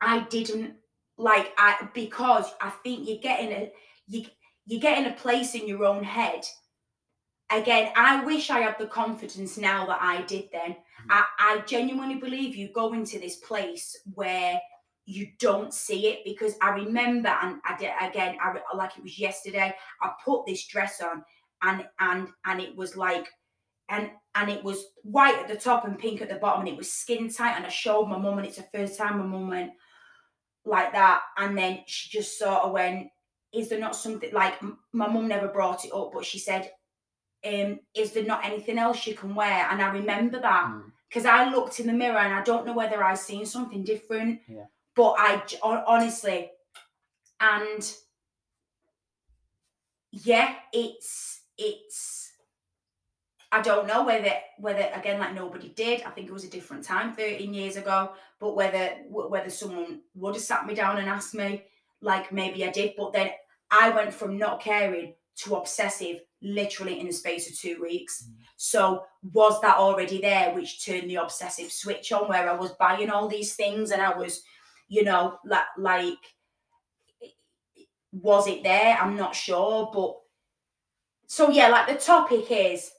I 0.00 0.20
didn't 0.30 0.74
like 1.16 1.52
I 1.58 1.88
because 1.94 2.46
I 2.60 2.70
think 2.70 3.06
you're 3.06 3.18
getting 3.18 3.52
a 3.52 3.70
you 4.06 4.26
you're 4.66 4.80
getting 4.80 5.06
a 5.06 5.16
place 5.16 5.54
in 5.54 5.68
your 5.68 5.84
own 5.84 6.02
head 6.02 6.44
again, 7.50 7.92
I 7.96 8.24
wish 8.24 8.50
I 8.50 8.60
had 8.60 8.78
the 8.78 8.86
confidence 8.86 9.58
now 9.58 9.86
that 9.86 9.98
I 10.00 10.22
did 10.22 10.48
then. 10.52 10.70
Mm-hmm. 10.70 11.10
I, 11.10 11.24
I 11.38 11.62
genuinely 11.66 12.16
believe 12.16 12.56
you 12.56 12.68
go 12.72 12.92
into 12.92 13.18
this 13.18 13.36
place 13.36 13.96
where 14.14 14.60
you 15.06 15.28
don't 15.38 15.74
see 15.74 16.06
it 16.06 16.20
because 16.24 16.54
I 16.62 16.70
remember 16.70 17.28
and 17.42 17.60
I 17.64 17.76
did 17.76 17.90
again 18.00 18.36
I 18.40 18.54
like 18.76 18.96
it 18.96 19.02
was 19.02 19.18
yesterday 19.18 19.74
I 20.00 20.10
put 20.24 20.46
this 20.46 20.66
dress 20.66 21.00
on 21.00 21.24
and 21.62 21.84
and 21.98 22.28
and 22.44 22.60
it 22.60 22.76
was 22.76 22.96
like 22.96 23.26
and 23.88 24.10
and 24.36 24.48
it 24.48 24.62
was 24.62 24.84
white 25.02 25.36
at 25.36 25.48
the 25.48 25.56
top 25.56 25.84
and 25.84 25.98
pink 25.98 26.22
at 26.22 26.28
the 26.28 26.36
bottom 26.36 26.60
and 26.60 26.68
it 26.68 26.76
was 26.76 26.92
skin 26.92 27.28
tight 27.28 27.56
and 27.56 27.66
I 27.66 27.70
showed 27.70 28.06
my 28.06 28.18
mum 28.18 28.38
and 28.38 28.46
it's 28.46 28.58
the 28.58 28.66
first 28.72 28.96
time 28.96 29.18
my 29.18 29.26
mum 29.26 29.48
went 29.48 29.72
like 30.64 30.92
that 30.92 31.22
and 31.38 31.58
then 31.58 31.80
she 31.86 32.16
just 32.16 32.38
sort 32.38 32.62
of 32.62 32.72
went 32.72 33.08
is 33.52 33.68
there 33.68 33.80
not 33.80 33.96
something 33.96 34.32
like 34.32 34.62
my 34.92 35.08
mum 35.08 35.26
never 35.26 35.48
brought 35.48 35.84
it 35.84 35.92
up 35.92 36.12
but 36.12 36.24
she 36.24 36.38
said 36.38 36.70
um, 37.44 37.80
is 37.94 38.12
there 38.12 38.24
not 38.24 38.44
anything 38.44 38.78
else 38.78 39.06
you 39.06 39.14
can 39.14 39.34
wear? 39.34 39.66
And 39.70 39.80
I 39.80 39.90
remember 39.90 40.40
that 40.40 40.72
because 41.08 41.24
mm. 41.24 41.30
I 41.30 41.50
looked 41.50 41.80
in 41.80 41.86
the 41.86 41.92
mirror 41.92 42.18
and 42.18 42.34
I 42.34 42.42
don't 42.42 42.66
know 42.66 42.74
whether 42.74 43.02
I 43.02 43.14
seen 43.14 43.46
something 43.46 43.84
different. 43.84 44.40
Yeah. 44.46 44.64
But 44.94 45.14
I 45.18 45.42
honestly, 45.62 46.50
and 47.40 47.94
yeah, 50.12 50.54
it's 50.72 51.42
it's. 51.56 52.32
I 53.52 53.62
don't 53.62 53.86
know 53.86 54.04
whether 54.04 54.32
whether 54.58 54.90
again 54.94 55.18
like 55.18 55.34
nobody 55.34 55.68
did. 55.68 56.02
I 56.02 56.10
think 56.10 56.28
it 56.28 56.32
was 56.32 56.44
a 56.44 56.50
different 56.50 56.84
time, 56.84 57.14
thirteen 57.14 57.54
years 57.54 57.76
ago. 57.76 58.12
But 58.38 58.56
whether 58.56 58.96
whether 59.08 59.50
someone 59.50 60.00
would 60.14 60.34
have 60.34 60.44
sat 60.44 60.66
me 60.66 60.74
down 60.74 60.98
and 60.98 61.08
asked 61.08 61.34
me, 61.34 61.64
like 62.02 62.32
maybe 62.32 62.64
I 62.64 62.70
did. 62.70 62.94
But 62.96 63.12
then 63.12 63.30
I 63.70 63.90
went 63.90 64.12
from 64.12 64.36
not 64.36 64.60
caring 64.60 65.14
to 65.42 65.56
obsessive 65.56 66.20
literally 66.42 67.00
in 67.00 67.06
the 67.06 67.12
space 67.12 67.50
of 67.50 67.58
two 67.58 67.80
weeks. 67.80 68.24
Mm. 68.24 68.34
So 68.56 69.04
was 69.32 69.60
that 69.60 69.76
already 69.76 70.20
there, 70.20 70.54
which 70.54 70.84
turned 70.84 71.08
the 71.08 71.16
obsessive 71.16 71.70
switch 71.70 72.12
on 72.12 72.28
where 72.28 72.48
I 72.48 72.54
was 72.54 72.72
buying 72.72 73.10
all 73.10 73.28
these 73.28 73.54
things 73.54 73.90
and 73.90 74.02
I 74.02 74.16
was, 74.16 74.42
you 74.88 75.04
know, 75.04 75.38
like 75.44 75.64
like 75.76 76.18
was 78.12 78.48
it 78.48 78.62
there? 78.62 78.96
I'm 79.00 79.16
not 79.16 79.34
sure, 79.34 79.90
but 79.94 80.16
so 81.26 81.50
yeah, 81.50 81.68
like 81.68 81.86
the 81.86 81.94
topic 81.94 82.50
is 82.50 82.90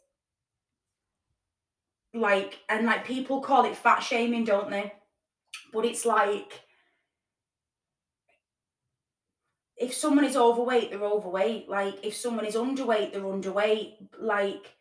like 2.14 2.60
and 2.70 2.86
like 2.86 3.06
people 3.06 3.42
call 3.42 3.66
it 3.66 3.76
fat 3.76 4.00
shaming, 4.00 4.46
don't 4.46 4.70
they? 4.70 4.94
But 5.74 5.86
it's 5.86 6.06
like 6.06 6.62
if 9.82 9.94
someone 9.94 10.26
is 10.26 10.38
overweight, 10.38 10.92
they're 10.92 11.04
overweight. 11.04 11.68
Like 11.68 12.06
if 12.06 12.16
someone 12.16 12.46
is 12.46 12.56
underweight, 12.56 13.14
they're 13.14 13.22
underweight. 13.22 13.94
Like 14.20 14.76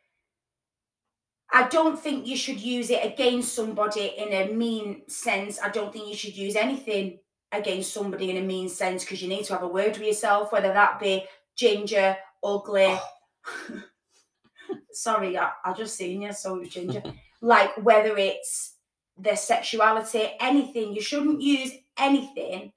I 1.52 1.68
don't 1.68 1.98
think 1.98 2.26
you 2.26 2.36
should 2.36 2.60
use 2.60 2.90
it 2.90 3.04
against 3.04 3.54
somebody 3.54 4.14
in 4.16 4.32
a 4.32 4.52
mean 4.52 5.02
sense. 5.08 5.58
I 5.60 5.70
don't 5.70 5.92
think 5.92 6.08
you 6.08 6.14
should 6.14 6.36
use 6.36 6.54
anything 6.54 7.18
against 7.50 7.92
somebody 7.92 8.30
in 8.30 8.36
a 8.36 8.46
mean 8.46 8.68
sense 8.68 9.04
because 9.04 9.22
you 9.22 9.28
need 9.28 9.44
to 9.46 9.54
have 9.54 9.62
a 9.62 9.68
word 9.68 9.96
with 9.96 10.06
yourself, 10.06 10.52
whether 10.52 10.72
that 10.72 11.00
be 11.00 11.24
ginger, 11.56 12.16
ugly. 12.44 12.86
Oh. 12.88 13.82
Sorry, 14.92 15.36
I, 15.36 15.50
I 15.64 15.72
just 15.72 15.96
seen 15.96 16.22
you, 16.22 16.32
so 16.32 16.56
it 16.56 16.60
was 16.60 16.68
ginger. 16.68 17.02
like 17.40 17.70
whether 17.82 18.16
it's 18.16 18.74
their 19.16 19.36
sexuality, 19.36 20.30
anything. 20.40 20.94
You 20.94 21.00
shouldn't 21.00 21.40
use 21.40 21.72
anything 21.98 22.72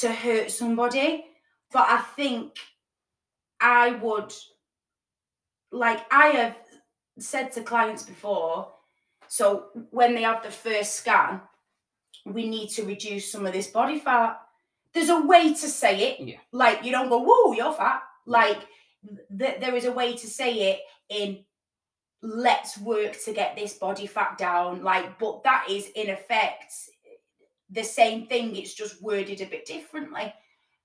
to 0.00 0.12
hurt 0.12 0.50
somebody. 0.50 1.24
But 1.72 1.86
I 1.88 1.98
think 2.16 2.56
I 3.60 3.90
would 3.92 4.32
like 5.70 6.00
I 6.10 6.28
have 6.28 6.56
said 7.18 7.52
to 7.52 7.62
clients 7.62 8.04
before, 8.04 8.68
so 9.26 9.66
when 9.90 10.14
they 10.14 10.22
have 10.22 10.42
the 10.42 10.50
first 10.50 10.94
scan, 10.94 11.40
we 12.24 12.48
need 12.48 12.68
to 12.70 12.84
reduce 12.84 13.30
some 13.30 13.46
of 13.46 13.52
this 13.52 13.66
body 13.66 13.98
fat. 13.98 14.40
There's 14.94 15.10
a 15.10 15.20
way 15.20 15.52
to 15.52 15.68
say 15.68 16.12
it. 16.12 16.20
Yeah. 16.20 16.36
Like 16.52 16.84
you 16.84 16.92
don't 16.92 17.08
go, 17.08 17.18
whoa, 17.18 17.52
you're 17.52 17.72
fat. 17.72 18.02
Like 18.26 18.60
th- 19.38 19.60
there 19.60 19.74
is 19.76 19.84
a 19.84 19.92
way 19.92 20.16
to 20.16 20.26
say 20.26 20.72
it 20.72 20.80
in 21.08 21.44
let's 22.22 22.78
work 22.78 23.16
to 23.24 23.32
get 23.32 23.54
this 23.54 23.74
body 23.74 24.06
fat 24.06 24.38
down. 24.38 24.82
Like, 24.82 25.18
but 25.18 25.44
that 25.44 25.66
is 25.70 25.88
in 25.94 26.10
effect 26.10 26.72
the 27.70 27.82
same 27.84 28.26
thing. 28.26 28.56
It's 28.56 28.74
just 28.74 29.02
worded 29.02 29.40
a 29.40 29.46
bit 29.46 29.66
differently. 29.66 30.32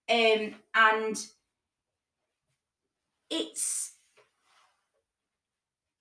Um, 0.10 0.56
and 0.76 1.18
it's 3.30 3.94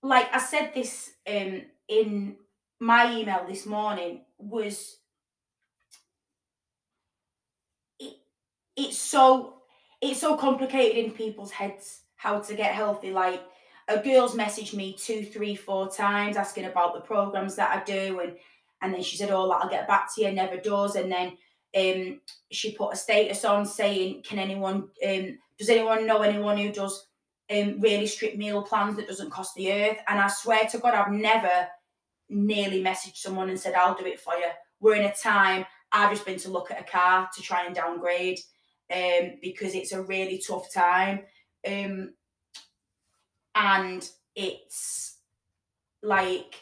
like 0.03 0.29
I 0.35 0.39
said 0.39 0.73
this 0.75 1.13
um 1.27 1.63
in 1.89 2.37
my 2.81 3.17
email 3.17 3.45
this 3.49 3.65
morning 3.65 4.23
was 4.39 4.99
it, 7.99 8.15
it's 8.77 8.99
so 8.99 9.63
it's 10.01 10.21
so 10.21 10.37
complicated 10.37 11.05
in 11.05 11.13
people's 11.13 11.53
heads 11.53 12.01
how 12.17 12.41
to 12.41 12.55
get 12.55 12.75
healthy 12.75 13.13
like 13.13 13.43
a 13.89 13.99
girl's 13.99 14.35
messaged 14.35 14.75
me 14.75 14.95
two 14.99 15.25
three 15.25 15.55
four 15.55 15.89
times 15.89 16.37
asking 16.37 16.65
about 16.65 16.95
the 16.95 17.01
programs 17.01 17.55
that 17.57 17.71
i 17.71 17.85
do 17.85 18.21
and 18.21 18.33
and 18.83 18.93
then 18.93 19.03
she 19.03 19.17
said 19.17 19.31
oh 19.31 19.51
i'll 19.51 19.69
get 19.69 19.89
back 19.89 20.15
to 20.15 20.23
you 20.23 20.33
never 20.33 20.57
does 20.59 20.97
and 20.97 21.11
then 21.11 21.37
um 21.77 22.21
she 22.51 22.73
put 22.73 22.93
a 22.93 22.97
status 22.97 23.45
on 23.45 23.65
saying 23.65 24.23
can 24.23 24.39
anyone 24.39 24.89
um 25.07 25.39
does 25.59 25.69
anyone 25.71 26.07
know 26.07 26.21
anyone 26.21 26.59
who 26.59 26.71
does 26.71 27.07
um, 27.53 27.81
really 27.81 28.07
strict 28.07 28.37
meal 28.37 28.63
plans 28.63 28.97
that 28.97 29.09
doesn't 29.09 29.31
cost 29.31 29.55
the 29.55 29.73
earth. 29.73 29.99
And 30.09 30.19
I 30.21 30.29
swear 30.29 30.65
to 30.71 30.79
God, 30.79 30.95
I've 30.95 31.13
never 31.13 31.69
nearly 32.29 32.83
messaged 32.83 33.17
someone 33.17 33.51
and 33.51 33.59
said, 33.59 33.75
I'll 33.75 33.95
do 33.95 34.07
it 34.07 34.21
for 34.21 34.35
you. 34.35 34.47
We're 34.81 34.97
in 34.97 35.05
a 35.05 35.15
time, 35.15 35.67
I've 35.93 36.11
just 36.11 36.25
been 36.25 36.39
to 36.41 36.51
look 36.51 36.71
at 36.71 36.81
a 36.81 36.91
car 36.91 37.29
to 37.35 37.43
try 37.43 37.67
and 37.67 37.75
downgrade 37.75 38.39
um, 38.93 39.33
because 39.43 39.75
it's 39.75 39.93
a 39.93 40.03
really 40.03 40.43
tough 40.47 40.73
time. 40.73 41.21
Um, 41.67 42.15
and 43.55 44.09
it's 44.35 45.19
like, 46.03 46.55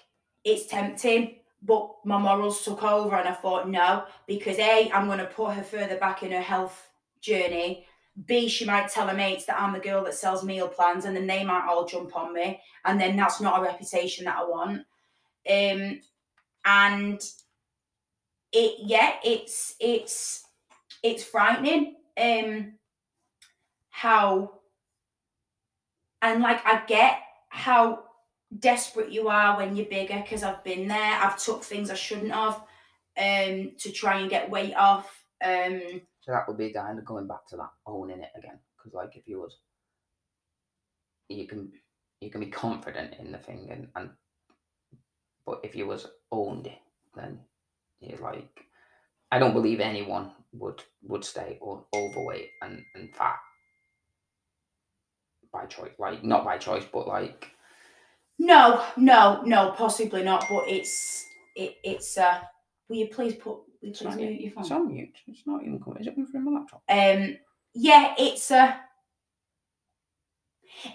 it's 0.45 0.67
tempting, 0.67 1.37
but 1.63 1.91
my 2.05 2.19
morals 2.19 2.65
took 2.65 2.83
over 2.83 3.17
and 3.17 3.29
I 3.29 3.35
thought, 3.35 3.69
no, 3.69 4.05
because 4.27 4.59
A, 4.59 4.91
I'm 4.93 5.07
going 5.07 5.19
to 5.19 5.27
put 5.27 5.55
her 5.55 5.63
further 5.63 5.97
back 5.97 6.23
in 6.23 6.33
her 6.33 6.41
health 6.41 6.89
journey 7.21 7.87
B, 8.27 8.49
she 8.49 8.65
might 8.65 8.89
tell 8.89 9.09
her 9.09 9.15
mates 9.15 9.47
that 9.47 9.61
I'm 9.61 9.73
the 9.73 9.79
girl 9.79 10.05
that 10.05 10.15
sells 10.15 10.45
meal 10.45 10.69
plans, 10.69 11.05
and 11.05 11.17
then 11.17 11.27
they 11.27 11.45
might 11.45 11.67
all 11.67 11.87
jump 11.87 12.17
on 12.17 12.35
me, 12.35 12.61
and 12.85 13.01
then 13.01 13.17
that's 13.17 13.41
not 13.41 13.59
a 13.59 13.63
reputation 13.63 14.25
that 14.25 14.39
I 14.39 14.45
want. 14.45 14.83
Um, 15.49 16.01
and 16.65 17.21
it, 18.53 18.75
yeah, 18.81 19.15
it's 19.25 19.77
it's 19.81 20.45
it's 21.03 21.25
frightening. 21.25 21.97
Um, 22.21 22.75
how 23.89 24.61
and 26.21 26.43
like 26.43 26.65
I 26.67 26.83
get 26.87 27.21
how 27.49 28.05
desperate 28.59 29.13
you 29.13 29.29
are 29.29 29.57
when 29.57 29.77
you're 29.77 29.87
bigger 29.87 30.21
because 30.21 30.43
I've 30.43 30.65
been 30.65 30.89
there. 30.89 30.99
I've 30.99 31.39
took 31.39 31.63
things 31.63 31.91
I 31.91 31.95
shouldn't 31.95 32.33
have 32.33 32.57
um 33.17 33.73
to 33.79 33.93
try 33.93 34.21
and 34.21 34.31
get 34.31 34.51
weight 34.51 34.75
off. 34.75 35.25
Um 35.45 36.01
so 36.21 36.33
that 36.33 36.49
would 36.49 36.59
be 36.59 36.73
kind 36.73 36.99
of 36.99 37.05
going 37.05 37.27
back 37.27 37.47
to 37.49 37.57
that 37.57 37.71
owning 37.87 38.21
it 38.21 38.33
again. 38.37 38.59
Because 38.77 38.95
like 38.95 39.17
if 39.17 39.29
you 39.29 39.41
was, 39.41 39.57
you 41.29 41.47
can 41.47 41.73
you 42.21 42.31
can 42.31 42.41
be 42.41 42.47
confident 42.47 43.15
in 43.19 43.33
the 43.33 43.39
thing 43.39 43.69
and 43.71 43.89
and, 43.95 44.11
but 45.47 45.61
if 45.63 45.77
you 45.77 45.87
was 45.87 46.07
owned 46.33 46.67
it, 46.67 46.79
then 47.15 47.41
you're 48.01 48.19
like, 48.19 48.67
I 49.31 49.39
don't 49.39 49.55
believe 49.55 49.81
anyone 49.81 50.33
would 50.53 50.83
would 51.03 51.25
stay 51.25 51.59
overweight 51.95 52.51
and 52.63 52.83
and 52.97 53.15
fat 53.15 53.39
by 55.53 55.67
choice. 55.67 55.93
Like 55.99 56.25
not 56.25 56.45
by 56.45 56.59
choice, 56.59 56.85
but 56.93 57.07
like. 57.07 57.49
No, 58.43 58.83
no, 58.97 59.43
no, 59.45 59.73
possibly 59.73 60.23
not. 60.23 60.47
But 60.49 60.65
it's 60.67 61.27
it 61.55 61.77
it's 61.85 62.17
uh. 62.17 62.41
Will 62.89 62.97
you 62.97 63.09
please 63.09 63.35
put 63.35 63.59
it's 63.83 64.03
on 64.03 64.17
mute 64.17 64.41
your 64.41 64.51
phone. 64.53 64.63
It's 64.63 64.71
on 64.71 64.89
mute. 64.89 65.17
It's 65.27 65.47
not 65.47 65.63
even 65.63 65.79
coming. 65.79 66.01
Is 66.01 66.07
it 66.07 66.15
coming 66.15 66.27
from 66.27 66.45
my 66.47 66.61
laptop? 66.61 66.83
Um, 66.89 67.37
yeah, 67.75 68.15
it's 68.19 68.51
a. 68.51 68.81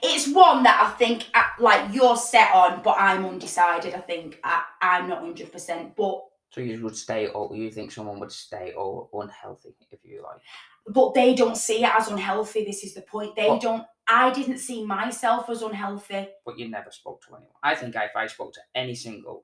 It's 0.01 0.27
one 0.33 0.63
that 0.63 0.81
I 0.81 0.97
think 0.97 1.27
uh, 1.35 1.43
like 1.59 1.93
you're 1.93 2.17
set 2.17 2.51
on, 2.55 2.81
but 2.81 2.95
I'm 2.97 3.25
undecided. 3.25 3.93
I 3.93 3.99
think 3.99 4.39
I, 4.43 4.63
I'm 4.81 5.07
not 5.07 5.19
hundred 5.19 5.51
percent, 5.51 5.95
but 5.95 6.23
so 6.55 6.61
you 6.61 6.81
would 6.83 6.95
stay, 6.95 7.27
or 7.27 7.53
you 7.53 7.69
think 7.69 7.91
someone 7.91 8.17
would 8.21 8.31
stay, 8.31 8.71
or 8.77 9.09
unhealthy 9.11 9.75
if 9.91 9.99
you 10.05 10.23
like. 10.23 10.39
But 10.87 11.13
they 11.13 11.35
don't 11.35 11.57
see 11.57 11.83
it 11.83 11.91
as 11.93 12.07
unhealthy. 12.07 12.63
This 12.63 12.81
is 12.85 12.93
the 12.93 13.01
point. 13.01 13.35
They 13.35 13.59
don't. 13.59 13.85
I 14.07 14.31
didn't 14.31 14.59
see 14.59 14.85
myself 14.85 15.49
as 15.49 15.61
unhealthy. 15.61 16.29
But 16.45 16.57
you 16.57 16.69
never 16.69 16.91
spoke 16.91 17.21
to 17.23 17.35
anyone. 17.35 17.51
I 17.61 17.75
think 17.75 17.93
if 17.95 18.15
I 18.15 18.27
spoke 18.27 18.53
to 18.53 18.61
any 18.73 18.95
single 18.95 19.43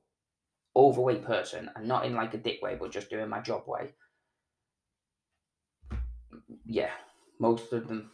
overweight 0.73 1.25
person 1.25 1.69
and 1.75 1.85
not 1.85 2.05
in 2.05 2.15
like 2.15 2.33
a 2.33 2.37
dick 2.37 2.61
way, 2.61 2.77
but 2.79 2.91
just 2.91 3.09
doing 3.09 3.27
my 3.27 3.41
job 3.41 3.63
way, 3.67 3.89
yeah, 6.65 6.91
most 7.39 7.73
of 7.73 7.89
them, 7.89 8.11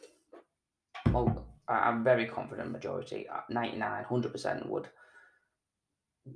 I'm 1.68 2.04
very 2.04 2.25
confident 2.25 2.72
majority, 2.72 3.27
uh, 3.30 3.42
99, 3.48 4.06
100% 4.06 4.66
would 4.68 4.88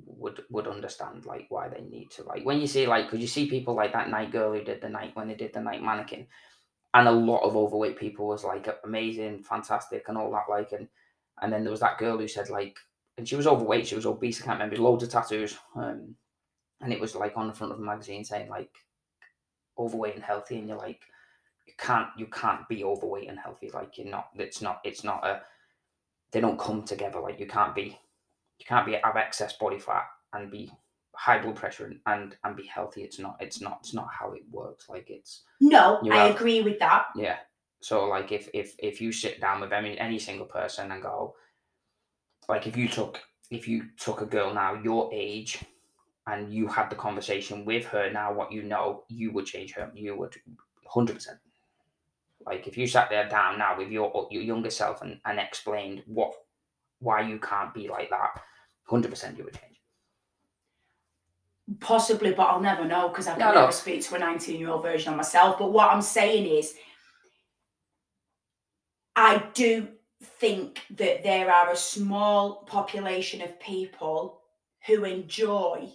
would 0.05 0.43
would 0.49 0.67
understand 0.67 1.25
like 1.25 1.47
why 1.49 1.67
they 1.67 1.81
need 1.81 2.09
to 2.11 2.23
like 2.23 2.45
when 2.45 2.59
you 2.59 2.67
see 2.67 2.87
like 2.87 3.05
because 3.05 3.19
you 3.19 3.27
see 3.27 3.49
people 3.49 3.73
like 3.73 3.93
that 3.93 4.09
Nike 4.09 4.31
girl 4.31 4.53
who 4.53 4.63
did 4.63 4.81
the 4.81 4.89
Nike 4.89 5.11
when 5.13 5.27
they 5.27 5.35
did 5.35 5.53
the 5.53 5.61
Nike 5.61 5.83
mannequin 5.83 6.27
and 6.93 7.07
a 7.07 7.11
lot 7.11 7.43
of 7.43 7.55
overweight 7.55 7.97
people 7.97 8.27
was 8.27 8.43
like 8.43 8.67
amazing 8.83 9.43
fantastic 9.43 10.07
and 10.07 10.17
all 10.17 10.31
that 10.31 10.49
like 10.49 10.71
and 10.71 10.87
and 11.41 11.51
then 11.51 11.63
there 11.63 11.71
was 11.71 11.79
that 11.79 11.97
girl 11.97 12.17
who 12.17 12.27
said 12.27 12.49
like 12.49 12.77
and 13.17 13.27
she 13.27 13.35
was 13.35 13.47
overweight, 13.47 13.87
she 13.87 13.95
was 13.95 14.05
obese, 14.05 14.41
I 14.41 14.45
can't 14.45 14.59
remember, 14.59 14.81
loads 14.81 15.03
of 15.03 15.09
tattoos. 15.09 15.57
Um, 15.75 16.15
and 16.81 16.91
it 16.91 16.99
was 16.99 17.15
like 17.15 17.33
on 17.35 17.47
the 17.47 17.53
front 17.53 17.71
of 17.71 17.79
the 17.79 17.85
magazine 17.85 18.23
saying 18.23 18.49
like 18.49 18.71
overweight 19.77 20.15
and 20.15 20.23
healthy, 20.23 20.57
and 20.57 20.67
you're 20.67 20.77
like, 20.77 21.01
you 21.67 21.73
can't 21.77 22.07
you 22.17 22.25
can't 22.25 22.67
be 22.67 22.83
overweight 22.83 23.29
and 23.29 23.37
healthy. 23.37 23.69
Like 23.71 23.97
you're 23.97 24.07
not. 24.07 24.29
It's 24.35 24.61
not. 24.61 24.81
It's 24.83 25.03
not 25.03 25.25
a. 25.25 25.41
They 26.31 26.41
don't 26.41 26.59
come 26.59 26.83
together. 26.83 27.19
Like 27.19 27.39
you 27.39 27.45
can't 27.45 27.75
be. 27.75 27.99
You 28.61 28.65
can't 28.67 28.85
be 28.85 28.97
have 29.03 29.17
excess 29.17 29.53
body 29.57 29.79
fat 29.79 30.05
and 30.33 30.51
be 30.51 30.71
high 31.13 31.39
blood 31.39 31.55
pressure 31.55 31.85
and, 31.85 31.99
and 32.05 32.35
and 32.43 32.55
be 32.55 32.65
healthy. 32.65 33.01
It's 33.01 33.19
not. 33.19 33.37
It's 33.39 33.59
not. 33.59 33.79
It's 33.81 33.93
not 33.93 34.09
how 34.11 34.33
it 34.33 34.43
works. 34.51 34.87
Like 34.87 35.09
it's. 35.09 35.43
No, 35.59 35.99
I 36.11 36.27
have, 36.27 36.35
agree 36.35 36.61
with 36.61 36.79
that. 36.79 37.05
Yeah. 37.15 37.37
So 37.81 38.05
like 38.05 38.31
if 38.31 38.49
if 38.53 38.75
if 38.77 39.01
you 39.01 39.11
sit 39.11 39.41
down 39.41 39.61
with 39.61 39.73
any 39.73 39.97
any 39.97 40.19
single 40.19 40.45
person 40.45 40.91
and 40.91 41.01
go, 41.01 41.35
like 42.47 42.67
if 42.67 42.77
you 42.77 42.87
took 42.87 43.19
if 43.49 43.67
you 43.67 43.85
took 43.97 44.21
a 44.21 44.25
girl 44.25 44.53
now 44.53 44.73
your 44.75 45.09
age 45.13 45.63
and 46.27 46.53
you 46.53 46.67
had 46.67 46.89
the 46.89 46.95
conversation 46.95 47.65
with 47.65 47.85
her 47.85 48.09
now 48.11 48.33
what 48.33 48.51
you 48.51 48.63
know 48.63 49.03
you 49.09 49.31
would 49.31 49.45
change 49.45 49.73
her 49.73 49.91
you 49.93 50.15
would 50.15 50.35
100% 50.87 51.27
like 52.45 52.67
if 52.67 52.77
you 52.77 52.87
sat 52.87 53.09
there 53.09 53.27
down 53.27 53.57
now 53.57 53.77
with 53.77 53.89
your 53.89 54.27
your 54.31 54.41
younger 54.41 54.69
self 54.69 55.01
and, 55.01 55.19
and 55.25 55.39
explained 55.39 56.01
what 56.05 56.33
why 56.99 57.21
you 57.21 57.39
can't 57.39 57.73
be 57.73 57.87
like 57.87 58.09
that 58.09 58.41
100% 58.91 59.37
you 59.37 59.43
would 59.43 59.53
change 59.53 59.77
Possibly, 61.79 62.33
but 62.33 62.43
I'll 62.43 62.59
never 62.59 62.83
know 62.85 63.07
because 63.09 63.27
I 63.27 63.31
can 63.31 63.39
No, 63.39 63.45
never 63.53 63.65
no. 63.67 63.71
speak 63.71 64.01
to 64.03 64.15
a 64.15 64.19
19 64.19 64.59
year 64.59 64.69
old 64.69 64.83
version 64.83 65.13
of 65.13 65.17
myself. 65.17 65.57
But 65.57 65.71
what 65.71 65.89
I'm 65.91 66.01
saying 66.01 66.45
is, 66.45 66.75
I 69.15 69.43
do 69.53 69.87
think 70.23 70.81
that 70.91 71.23
there 71.23 71.51
are 71.51 71.71
a 71.71 71.75
small 71.75 72.63
population 72.65 73.41
of 73.41 73.59
people 73.59 74.41
who 74.85 75.05
enjoy 75.05 75.89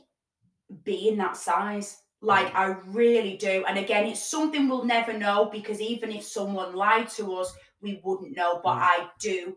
being 0.84 1.16
that 1.18 1.36
size. 1.36 2.02
Like, 2.22 2.54
I 2.54 2.76
really 2.86 3.36
do. 3.36 3.64
And 3.68 3.78
again, 3.78 4.06
it's 4.06 4.22
something 4.22 4.68
we'll 4.68 4.84
never 4.84 5.12
know 5.12 5.46
because 5.52 5.80
even 5.80 6.10
if 6.10 6.24
someone 6.24 6.74
lied 6.74 7.08
to 7.10 7.34
us, 7.34 7.52
we 7.80 8.00
wouldn't 8.02 8.36
know. 8.36 8.60
But 8.64 8.76
Mm. 8.78 8.82
I 8.82 9.10
do. 9.20 9.56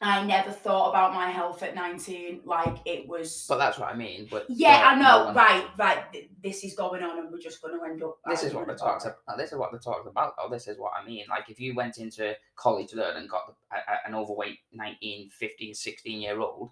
I 0.00 0.24
never 0.24 0.50
thought 0.50 0.90
about 0.90 1.14
my 1.14 1.30
health 1.30 1.62
at 1.62 1.74
19 1.74 2.42
like 2.44 2.76
it 2.84 3.08
was. 3.08 3.46
But 3.48 3.56
that's 3.58 3.78
what 3.78 3.88
I 3.90 3.96
mean. 3.96 4.28
But 4.30 4.44
Yeah, 4.48 4.78
no- 4.80 4.84
I 4.84 4.94
know. 4.94 5.00
no 5.20 5.24
one- 5.26 5.34
right, 5.34 5.66
right. 5.78 6.30
This 6.42 6.64
is 6.64 6.74
going 6.74 7.02
on, 7.02 7.18
and 7.18 7.30
we're 7.32 7.38
just 7.38 7.62
going 7.62 7.78
to 7.78 7.84
end 7.84 8.02
up. 8.02 8.18
This 8.26 8.42
is 8.42 8.52
what 8.52 8.66
the 8.66 8.74
talks 8.74 9.04
about. 9.06 9.38
This 9.38 9.52
is 9.52 9.58
what 9.58 9.72
the 9.72 9.78
talks 9.78 10.06
about. 10.06 10.34
Though 10.36 10.50
this 10.50 10.68
is 10.68 10.78
what 10.78 10.92
I 11.00 11.04
mean. 11.06 11.24
Like 11.30 11.48
if 11.48 11.58
you 11.60 11.74
went 11.74 11.98
into 11.98 12.34
college 12.56 12.92
learn 12.94 13.16
and 13.16 13.28
got 13.30 13.54
a, 13.72 13.76
a- 13.76 14.08
an 14.08 14.14
overweight 14.14 14.58
19, 14.72 15.30
15, 15.30 15.74
16 15.74 16.20
year 16.20 16.40
old 16.40 16.70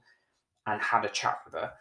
and 0.67 0.83
had 0.83 1.05
a 1.05 1.09
chat 1.09 1.39
with 1.45 1.55
her 1.55 1.73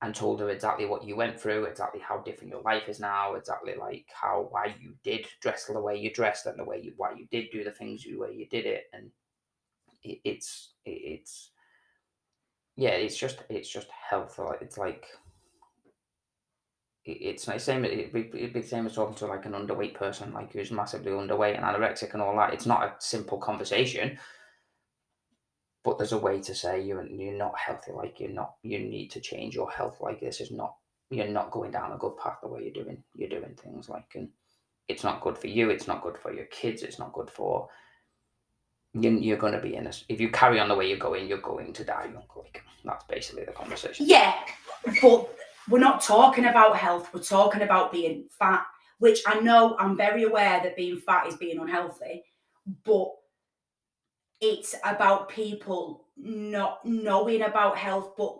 and 0.00 0.14
told 0.14 0.40
her 0.40 0.50
exactly 0.50 0.86
what 0.86 1.04
you 1.04 1.14
went 1.14 1.38
through, 1.38 1.64
exactly 1.64 2.00
how 2.00 2.18
different 2.18 2.50
your 2.52 2.62
life 2.62 2.88
is 2.88 2.98
now, 3.00 3.34
exactly 3.34 3.74
like 3.78 4.06
how 4.12 4.46
why 4.50 4.74
you 4.80 4.94
did 5.04 5.26
dress 5.40 5.66
the 5.66 5.78
way 5.80 5.96
you 5.96 6.10
dressed 6.12 6.46
and 6.46 6.58
the 6.58 6.64
way 6.64 6.80
you 6.80 6.92
why 6.96 7.12
you 7.12 7.26
did 7.30 7.50
do 7.52 7.62
the 7.64 7.70
things 7.70 8.04
you 8.04 8.18
way 8.20 8.32
you 8.32 8.46
did 8.48 8.66
it, 8.66 8.84
and 8.94 9.10
it's 10.04 10.74
it's 10.84 11.50
yeah, 12.76 12.90
it's 12.90 13.16
just 13.16 13.38
it's 13.48 13.68
just 13.68 13.88
health. 14.10 14.38
like, 14.38 14.62
It's 14.62 14.78
like 14.78 15.06
it's 17.04 17.46
the 17.46 17.58
same. 17.58 17.84
It'd 17.84 18.12
be, 18.12 18.30
it'd 18.32 18.52
be 18.52 18.60
the 18.60 18.66
same 18.66 18.86
as 18.86 18.94
talking 18.94 19.16
to 19.16 19.26
like 19.26 19.44
an 19.44 19.52
underweight 19.52 19.94
person, 19.94 20.32
like 20.32 20.52
who's 20.52 20.70
massively 20.70 21.10
underweight 21.12 21.56
and 21.56 21.64
anorexic 21.64 22.12
and 22.12 22.22
all 22.22 22.36
that. 22.36 22.54
It's 22.54 22.66
not 22.66 22.84
a 22.84 22.94
simple 23.00 23.38
conversation, 23.38 24.18
but 25.84 25.98
there's 25.98 26.12
a 26.12 26.18
way 26.18 26.40
to 26.40 26.54
say 26.54 26.80
you're 26.80 27.06
you're 27.06 27.34
not 27.34 27.58
healthy. 27.58 27.92
Like 27.92 28.20
you're 28.20 28.30
not. 28.30 28.54
You 28.62 28.78
need 28.78 29.10
to 29.12 29.20
change 29.20 29.54
your 29.54 29.70
health. 29.70 29.98
Like 30.00 30.20
this 30.20 30.40
is 30.40 30.50
not. 30.52 30.76
You're 31.10 31.28
not 31.28 31.50
going 31.50 31.72
down 31.72 31.92
a 31.92 31.98
good 31.98 32.16
path 32.16 32.38
the 32.40 32.48
way 32.48 32.62
you're 32.62 32.84
doing. 32.84 33.02
You're 33.16 33.28
doing 33.28 33.54
things 33.60 33.88
like 33.88 34.12
and 34.14 34.28
it's 34.88 35.04
not 35.04 35.20
good 35.20 35.36
for 35.36 35.48
you. 35.48 35.70
It's 35.70 35.88
not 35.88 36.02
good 36.02 36.16
for 36.18 36.32
your 36.32 36.46
kids. 36.46 36.82
It's 36.82 36.98
not 36.98 37.12
good 37.12 37.30
for. 37.30 37.68
You, 38.94 39.10
you're 39.10 39.38
going 39.38 39.54
to 39.54 39.60
be 39.60 39.74
in 39.74 39.84
this. 39.84 40.04
If 40.08 40.20
you 40.20 40.30
carry 40.30 40.60
on 40.60 40.68
the 40.68 40.74
way 40.74 40.88
you're 40.88 40.98
going, 40.98 41.26
you're 41.26 41.38
going 41.38 41.72
to 41.72 41.84
die 41.84 42.10
young. 42.12 42.24
Like 42.36 42.62
that's 42.84 43.04
basically 43.04 43.44
the 43.44 43.52
conversation. 43.52 44.06
Yeah, 44.06 44.34
but 45.00 45.34
we're 45.68 45.78
not 45.78 46.02
talking 46.02 46.46
about 46.46 46.76
health. 46.76 47.08
We're 47.14 47.22
talking 47.22 47.62
about 47.62 47.92
being 47.92 48.26
fat, 48.38 48.64
which 48.98 49.20
I 49.26 49.40
know 49.40 49.76
I'm 49.78 49.96
very 49.96 50.24
aware 50.24 50.60
that 50.62 50.76
being 50.76 50.98
fat 50.98 51.26
is 51.26 51.36
being 51.36 51.58
unhealthy, 51.58 52.24
but 52.84 53.08
it's 54.40 54.74
about 54.84 55.28
people 55.28 56.04
not 56.16 56.84
knowing 56.84 57.42
about 57.42 57.78
health, 57.78 58.12
but 58.16 58.38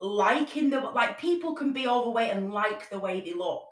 liking 0.00 0.70
the 0.70 0.80
like 0.80 1.20
people 1.20 1.54
can 1.54 1.72
be 1.72 1.86
overweight 1.86 2.30
and 2.30 2.52
like 2.52 2.90
the 2.90 2.98
way 2.98 3.20
they 3.20 3.34
look. 3.34 3.68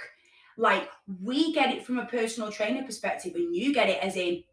Like 0.57 0.89
we 1.23 1.53
get 1.53 1.75
it 1.75 1.85
from 1.85 1.99
a 1.99 2.07
personal 2.07 2.53
trainer 2.53 2.85
perspective, 2.85 3.35
and 3.35 3.57
you 3.57 3.75
get 3.75 3.89
it 3.89 4.03
as 4.03 4.17
in 4.17 4.45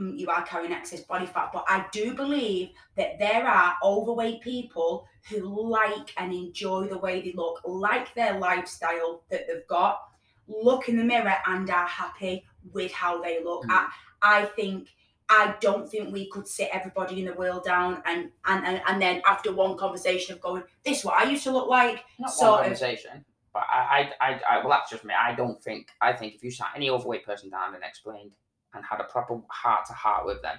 you 0.00 0.28
are 0.28 0.42
carrying 0.42 0.72
excess 0.72 1.02
body 1.02 1.26
fat. 1.26 1.50
But 1.52 1.64
I 1.68 1.86
do 1.92 2.14
believe 2.14 2.70
that 2.96 3.18
there 3.18 3.46
are 3.46 3.76
overweight 3.82 4.40
people 4.40 5.06
who 5.28 5.70
like 5.70 6.14
and 6.16 6.32
enjoy 6.32 6.86
the 6.86 6.98
way 6.98 7.20
they 7.20 7.32
look, 7.32 7.60
like 7.64 8.14
their 8.14 8.38
lifestyle 8.38 9.22
that 9.30 9.46
they've 9.46 9.66
got, 9.68 10.00
look 10.48 10.88
in 10.88 10.96
the 10.96 11.04
mirror 11.04 11.36
and 11.46 11.68
are 11.70 11.86
happy 11.86 12.44
with 12.72 12.92
how 12.92 13.20
they 13.22 13.42
look. 13.42 13.64
Mm. 13.64 13.70
I, 13.70 13.88
I 14.22 14.44
think 14.46 14.88
I 15.28 15.54
don't 15.60 15.88
think 15.88 16.12
we 16.12 16.28
could 16.28 16.48
sit 16.48 16.70
everybody 16.72 17.20
in 17.20 17.26
the 17.26 17.34
world 17.34 17.64
down 17.64 18.02
and 18.04 18.30
and, 18.46 18.66
and 18.66 18.82
and 18.86 19.00
then 19.00 19.22
after 19.26 19.52
one 19.52 19.76
conversation 19.76 20.34
of 20.34 20.40
going, 20.40 20.64
this 20.84 20.98
is 21.00 21.04
what 21.04 21.14
I 21.14 21.30
used 21.30 21.44
to 21.44 21.52
look 21.52 21.68
like. 21.68 22.02
not 22.18 22.32
one 22.36 22.48
of- 22.48 22.60
conversation. 22.62 23.24
But 23.52 23.64
I, 23.68 24.12
I, 24.20 24.28
I, 24.28 24.40
I, 24.48 24.58
well, 24.58 24.68
that's 24.68 24.90
just 24.90 25.04
me. 25.04 25.12
I 25.12 25.34
don't 25.34 25.60
think. 25.60 25.88
I 26.00 26.12
think 26.12 26.34
if 26.34 26.44
you 26.44 26.52
sat 26.52 26.68
any 26.76 26.88
overweight 26.88 27.26
person 27.26 27.50
down 27.50 27.74
and 27.74 27.82
explained 27.82 28.30
and 28.74 28.84
had 28.84 29.00
a 29.00 29.04
proper 29.04 29.40
heart 29.48 29.86
to 29.86 29.92
heart 29.92 30.26
with 30.26 30.42
them, 30.42 30.58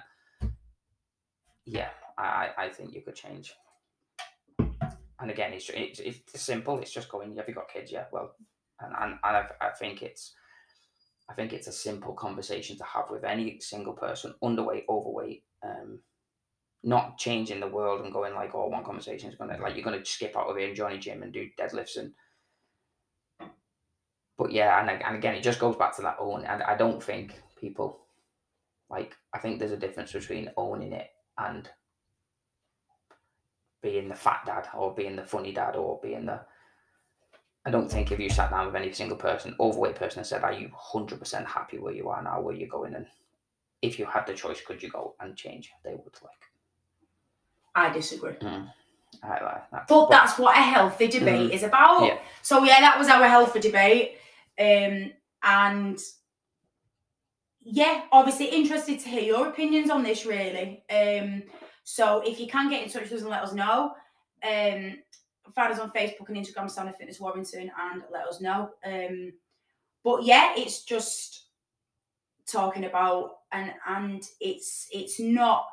yeah, 1.64 1.88
I, 2.18 2.50
I 2.58 2.68
think 2.68 2.92
you 2.94 3.02
could 3.02 3.14
change. 3.14 3.54
And 4.58 5.30
again, 5.30 5.52
it's 5.52 5.70
it's, 5.72 6.00
it's 6.00 6.40
simple. 6.40 6.78
It's 6.80 6.92
just 6.92 7.08
going. 7.08 7.36
Have 7.36 7.48
you 7.48 7.54
got 7.54 7.72
kids? 7.72 7.92
Yeah. 7.92 8.04
Well, 8.10 8.34
and 8.80 8.92
and, 8.98 9.12
and 9.22 9.36
I, 9.36 9.46
I 9.60 9.70
think 9.70 10.02
it's. 10.02 10.34
I 11.30 11.34
think 11.34 11.52
it's 11.52 11.68
a 11.68 11.72
simple 11.72 12.12
conversation 12.14 12.76
to 12.78 12.84
have 12.84 13.08
with 13.08 13.22
any 13.24 13.60
single 13.60 13.92
person, 13.92 14.34
underweight, 14.42 14.84
overweight, 14.88 15.44
um, 15.62 16.00
not 16.82 17.16
changing 17.16 17.60
the 17.60 17.68
world 17.68 18.04
and 18.04 18.12
going 18.12 18.34
like, 18.34 18.54
oh, 18.54 18.66
one 18.66 18.84
conversation 18.84 19.30
is 19.30 19.36
gonna 19.36 19.56
like 19.62 19.76
you're 19.76 19.84
gonna 19.84 20.04
skip 20.04 20.36
out 20.36 20.48
of 20.48 20.56
here 20.56 20.66
and 20.66 20.76
join 20.76 20.92
a 20.92 20.98
gym 20.98 21.22
and 21.22 21.32
do 21.32 21.48
deadlifts 21.58 21.96
and. 21.96 22.12
But 24.38 24.50
yeah, 24.50 24.80
and, 24.80 25.02
and 25.02 25.16
again, 25.16 25.34
it 25.36 25.42
just 25.42 25.60
goes 25.60 25.76
back 25.76 25.94
to 25.96 26.02
that 26.02 26.16
own. 26.18 26.44
And 26.44 26.62
I 26.64 26.74
don't 26.76 27.02
think 27.02 27.40
people, 27.60 28.01
like, 28.92 29.16
I 29.32 29.38
think 29.38 29.58
there's 29.58 29.72
a 29.72 29.76
difference 29.76 30.12
between 30.12 30.50
owning 30.56 30.92
it 30.92 31.08
and 31.38 31.68
being 33.82 34.08
the 34.08 34.14
fat 34.14 34.42
dad 34.46 34.68
or 34.76 34.94
being 34.94 35.16
the 35.16 35.24
funny 35.24 35.52
dad 35.52 35.76
or 35.76 35.98
being 36.02 36.26
the. 36.26 36.40
I 37.64 37.70
don't 37.70 37.90
think 37.90 38.12
if 38.12 38.20
you 38.20 38.28
sat 38.28 38.50
down 38.50 38.66
with 38.66 38.76
any 38.76 38.92
single 38.92 39.16
person, 39.16 39.56
overweight 39.58 39.96
person, 39.96 40.18
and 40.18 40.26
said, 40.26 40.44
"Are 40.44 40.52
you 40.52 40.70
hundred 40.76 41.18
percent 41.18 41.46
happy 41.46 41.78
where 41.78 41.94
you 41.94 42.08
are 42.10 42.22
now? 42.22 42.40
Where 42.40 42.54
you're 42.54 42.68
going?" 42.68 42.94
and 42.94 43.06
if 43.80 43.98
you 43.98 44.04
had 44.04 44.26
the 44.26 44.34
choice, 44.34 44.60
could 44.60 44.82
you 44.82 44.90
go 44.90 45.14
and 45.20 45.36
change? 45.36 45.72
They 45.84 45.92
would 45.92 46.16
like. 46.22 46.42
I 47.74 47.92
disagree. 47.92 48.34
I 49.22 49.28
like 49.28 49.70
that. 49.70 49.88
But 49.88 50.10
that's 50.10 50.38
what 50.38 50.56
a 50.56 50.60
healthy 50.60 51.08
debate 51.08 51.52
is 51.52 51.62
about. 51.62 52.04
Yeah. 52.04 52.18
So 52.42 52.62
yeah, 52.62 52.80
that 52.80 52.98
was 52.98 53.08
our 53.08 53.26
healthy 53.26 53.60
debate. 53.60 54.16
Um, 54.58 55.12
and 55.42 55.98
yeah, 57.64 58.02
obviously 58.12 58.46
interested 58.46 59.00
to 59.00 59.08
hear 59.08 59.22
your 59.22 59.48
opinions 59.48 59.90
on 59.90 60.02
this 60.02 60.26
really. 60.26 60.84
Um, 60.90 61.44
so 61.84 62.22
if 62.24 62.38
you 62.40 62.46
can 62.46 62.70
get 62.70 62.82
in 62.82 62.90
touch 62.90 63.02
with 63.02 63.12
us 63.12 63.20
and 63.20 63.30
let 63.30 63.42
us 63.42 63.52
know, 63.52 63.92
um, 64.44 64.98
find 65.54 65.72
us 65.72 65.78
on 65.78 65.90
Facebook 65.90 66.28
and 66.28 66.36
Instagram, 66.36 66.70
Santa 66.70 66.92
Fitness 66.92 67.20
Warrington, 67.20 67.70
and 67.78 68.02
let 68.12 68.26
us 68.26 68.40
know. 68.40 68.70
Um, 68.84 69.32
but 70.04 70.24
yeah, 70.24 70.54
it's 70.56 70.84
just 70.84 71.46
talking 72.46 72.84
about 72.84 73.38
and 73.52 73.72
and 73.86 74.24
it's 74.40 74.88
it's 74.92 75.20
not 75.20 75.66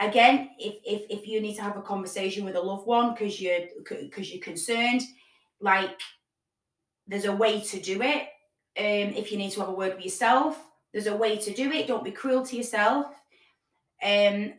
again 0.00 0.50
if 0.58 0.76
if 0.84 1.02
if 1.08 1.26
you 1.26 1.40
need 1.40 1.54
to 1.54 1.62
have 1.62 1.76
a 1.76 1.82
conversation 1.82 2.44
with 2.44 2.56
a 2.56 2.60
loved 2.60 2.86
one 2.86 3.12
because 3.12 3.40
you're 3.40 3.60
because 3.78 4.32
you're 4.32 4.42
concerned 4.42 5.02
like 5.60 6.00
there's 7.06 7.26
a 7.26 7.34
way 7.34 7.60
to 7.60 7.80
do 7.80 8.02
it 8.02 8.22
um 8.78 9.14
if 9.14 9.30
you 9.30 9.38
need 9.38 9.50
to 9.50 9.60
have 9.60 9.68
a 9.68 9.72
word 9.72 9.94
with 9.94 10.04
yourself 10.04 10.69
there's 10.92 11.06
a 11.06 11.16
way 11.16 11.36
to 11.36 11.52
do 11.52 11.70
it 11.70 11.86
don't 11.86 12.04
be 12.04 12.10
cruel 12.10 12.44
to 12.44 12.56
yourself 12.56 13.06
um 14.02 14.52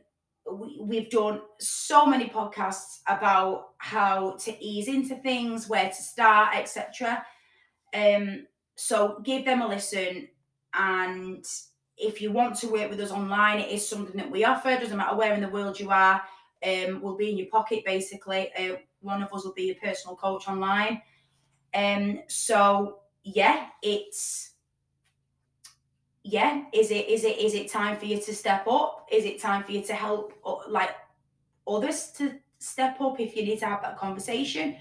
we, 0.52 0.80
we've 0.82 1.10
done 1.10 1.42
so 1.60 2.06
many 2.06 2.28
podcasts 2.28 3.00
about 3.08 3.70
how 3.78 4.32
to 4.38 4.64
ease 4.64 4.88
into 4.88 5.16
things 5.18 5.70
where 5.70 5.90
to 5.90 6.02
start 6.02 6.56
etc 6.56 7.24
um 7.94 8.46
so 8.76 9.22
give 9.24 9.46
them 9.46 9.62
a 9.62 9.68
listen 9.68 10.28
and 10.74 11.46
if 12.02 12.22
you 12.22 12.32
want 12.32 12.56
to 12.58 12.68
work 12.68 12.90
with 12.90 13.00
us 13.00 13.12
online, 13.12 13.60
it 13.60 13.70
is 13.70 13.88
something 13.88 14.18
that 14.18 14.32
we 14.32 14.44
offer. 14.44 14.70
Doesn't 14.76 14.98
matter 14.98 15.16
where 15.16 15.34
in 15.34 15.42
the 15.42 15.50
world 15.50 15.80
you 15.80 15.92
are, 15.92 16.22
um, 16.66 17.02
we'll 17.02 17.16
be 17.16 17.30
in 17.30 17.38
your 17.38 17.48
pocket 17.48 17.84
basically. 17.86 18.52
Uh, 18.58 18.78
one 19.02 19.22
of 19.22 19.32
us 19.34 19.46
will 19.46 19.54
be 19.54 19.66
your 19.66 19.76
personal 19.76 20.16
coach 20.16 20.48
online. 20.48 21.02
Um, 21.74 22.22
so 22.28 23.00
yeah, 23.24 23.68
it's 23.84 24.51
yeah. 26.24 26.64
Is 26.74 26.92
it 26.92 27.08
is 27.08 27.24
it 27.24 27.38
is 27.38 27.54
it 27.54 27.70
time 27.70 27.98
for 27.98 28.06
you 28.06 28.20
to 28.20 28.34
step 28.34 28.68
up? 28.68 29.08
Is 29.12 29.26
it 29.26 29.40
time 29.42 29.64
for 29.64 29.72
you 29.72 29.82
to 29.84 29.94
help 29.94 30.34
o- 30.44 30.64
like 30.68 30.92
others 31.68 32.12
to 32.18 32.34
step 32.60 33.02
up 33.02 33.20
if 33.20 33.36
you 33.36 33.44
need 33.44 33.60
to 33.60 33.66
have 33.66 33.82
that 33.82 33.98
conversation? 33.98 34.76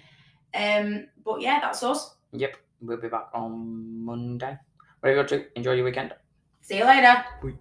Um, 0.54 1.06
but 1.24 1.40
yeah, 1.40 1.60
that's 1.60 1.82
us. 1.82 2.16
Yep, 2.32 2.56
we'll 2.82 3.00
be 3.00 3.08
back 3.08 3.28
on 3.34 4.04
Monday. 4.04 4.58
Very 5.02 5.14
good. 5.14 5.28
To 5.28 5.46
enjoy 5.56 5.72
your 5.72 5.84
weekend. 5.84 6.14
See 6.60 6.78
you 6.78 6.84
later. 6.84 7.24
Bye. 7.42 7.54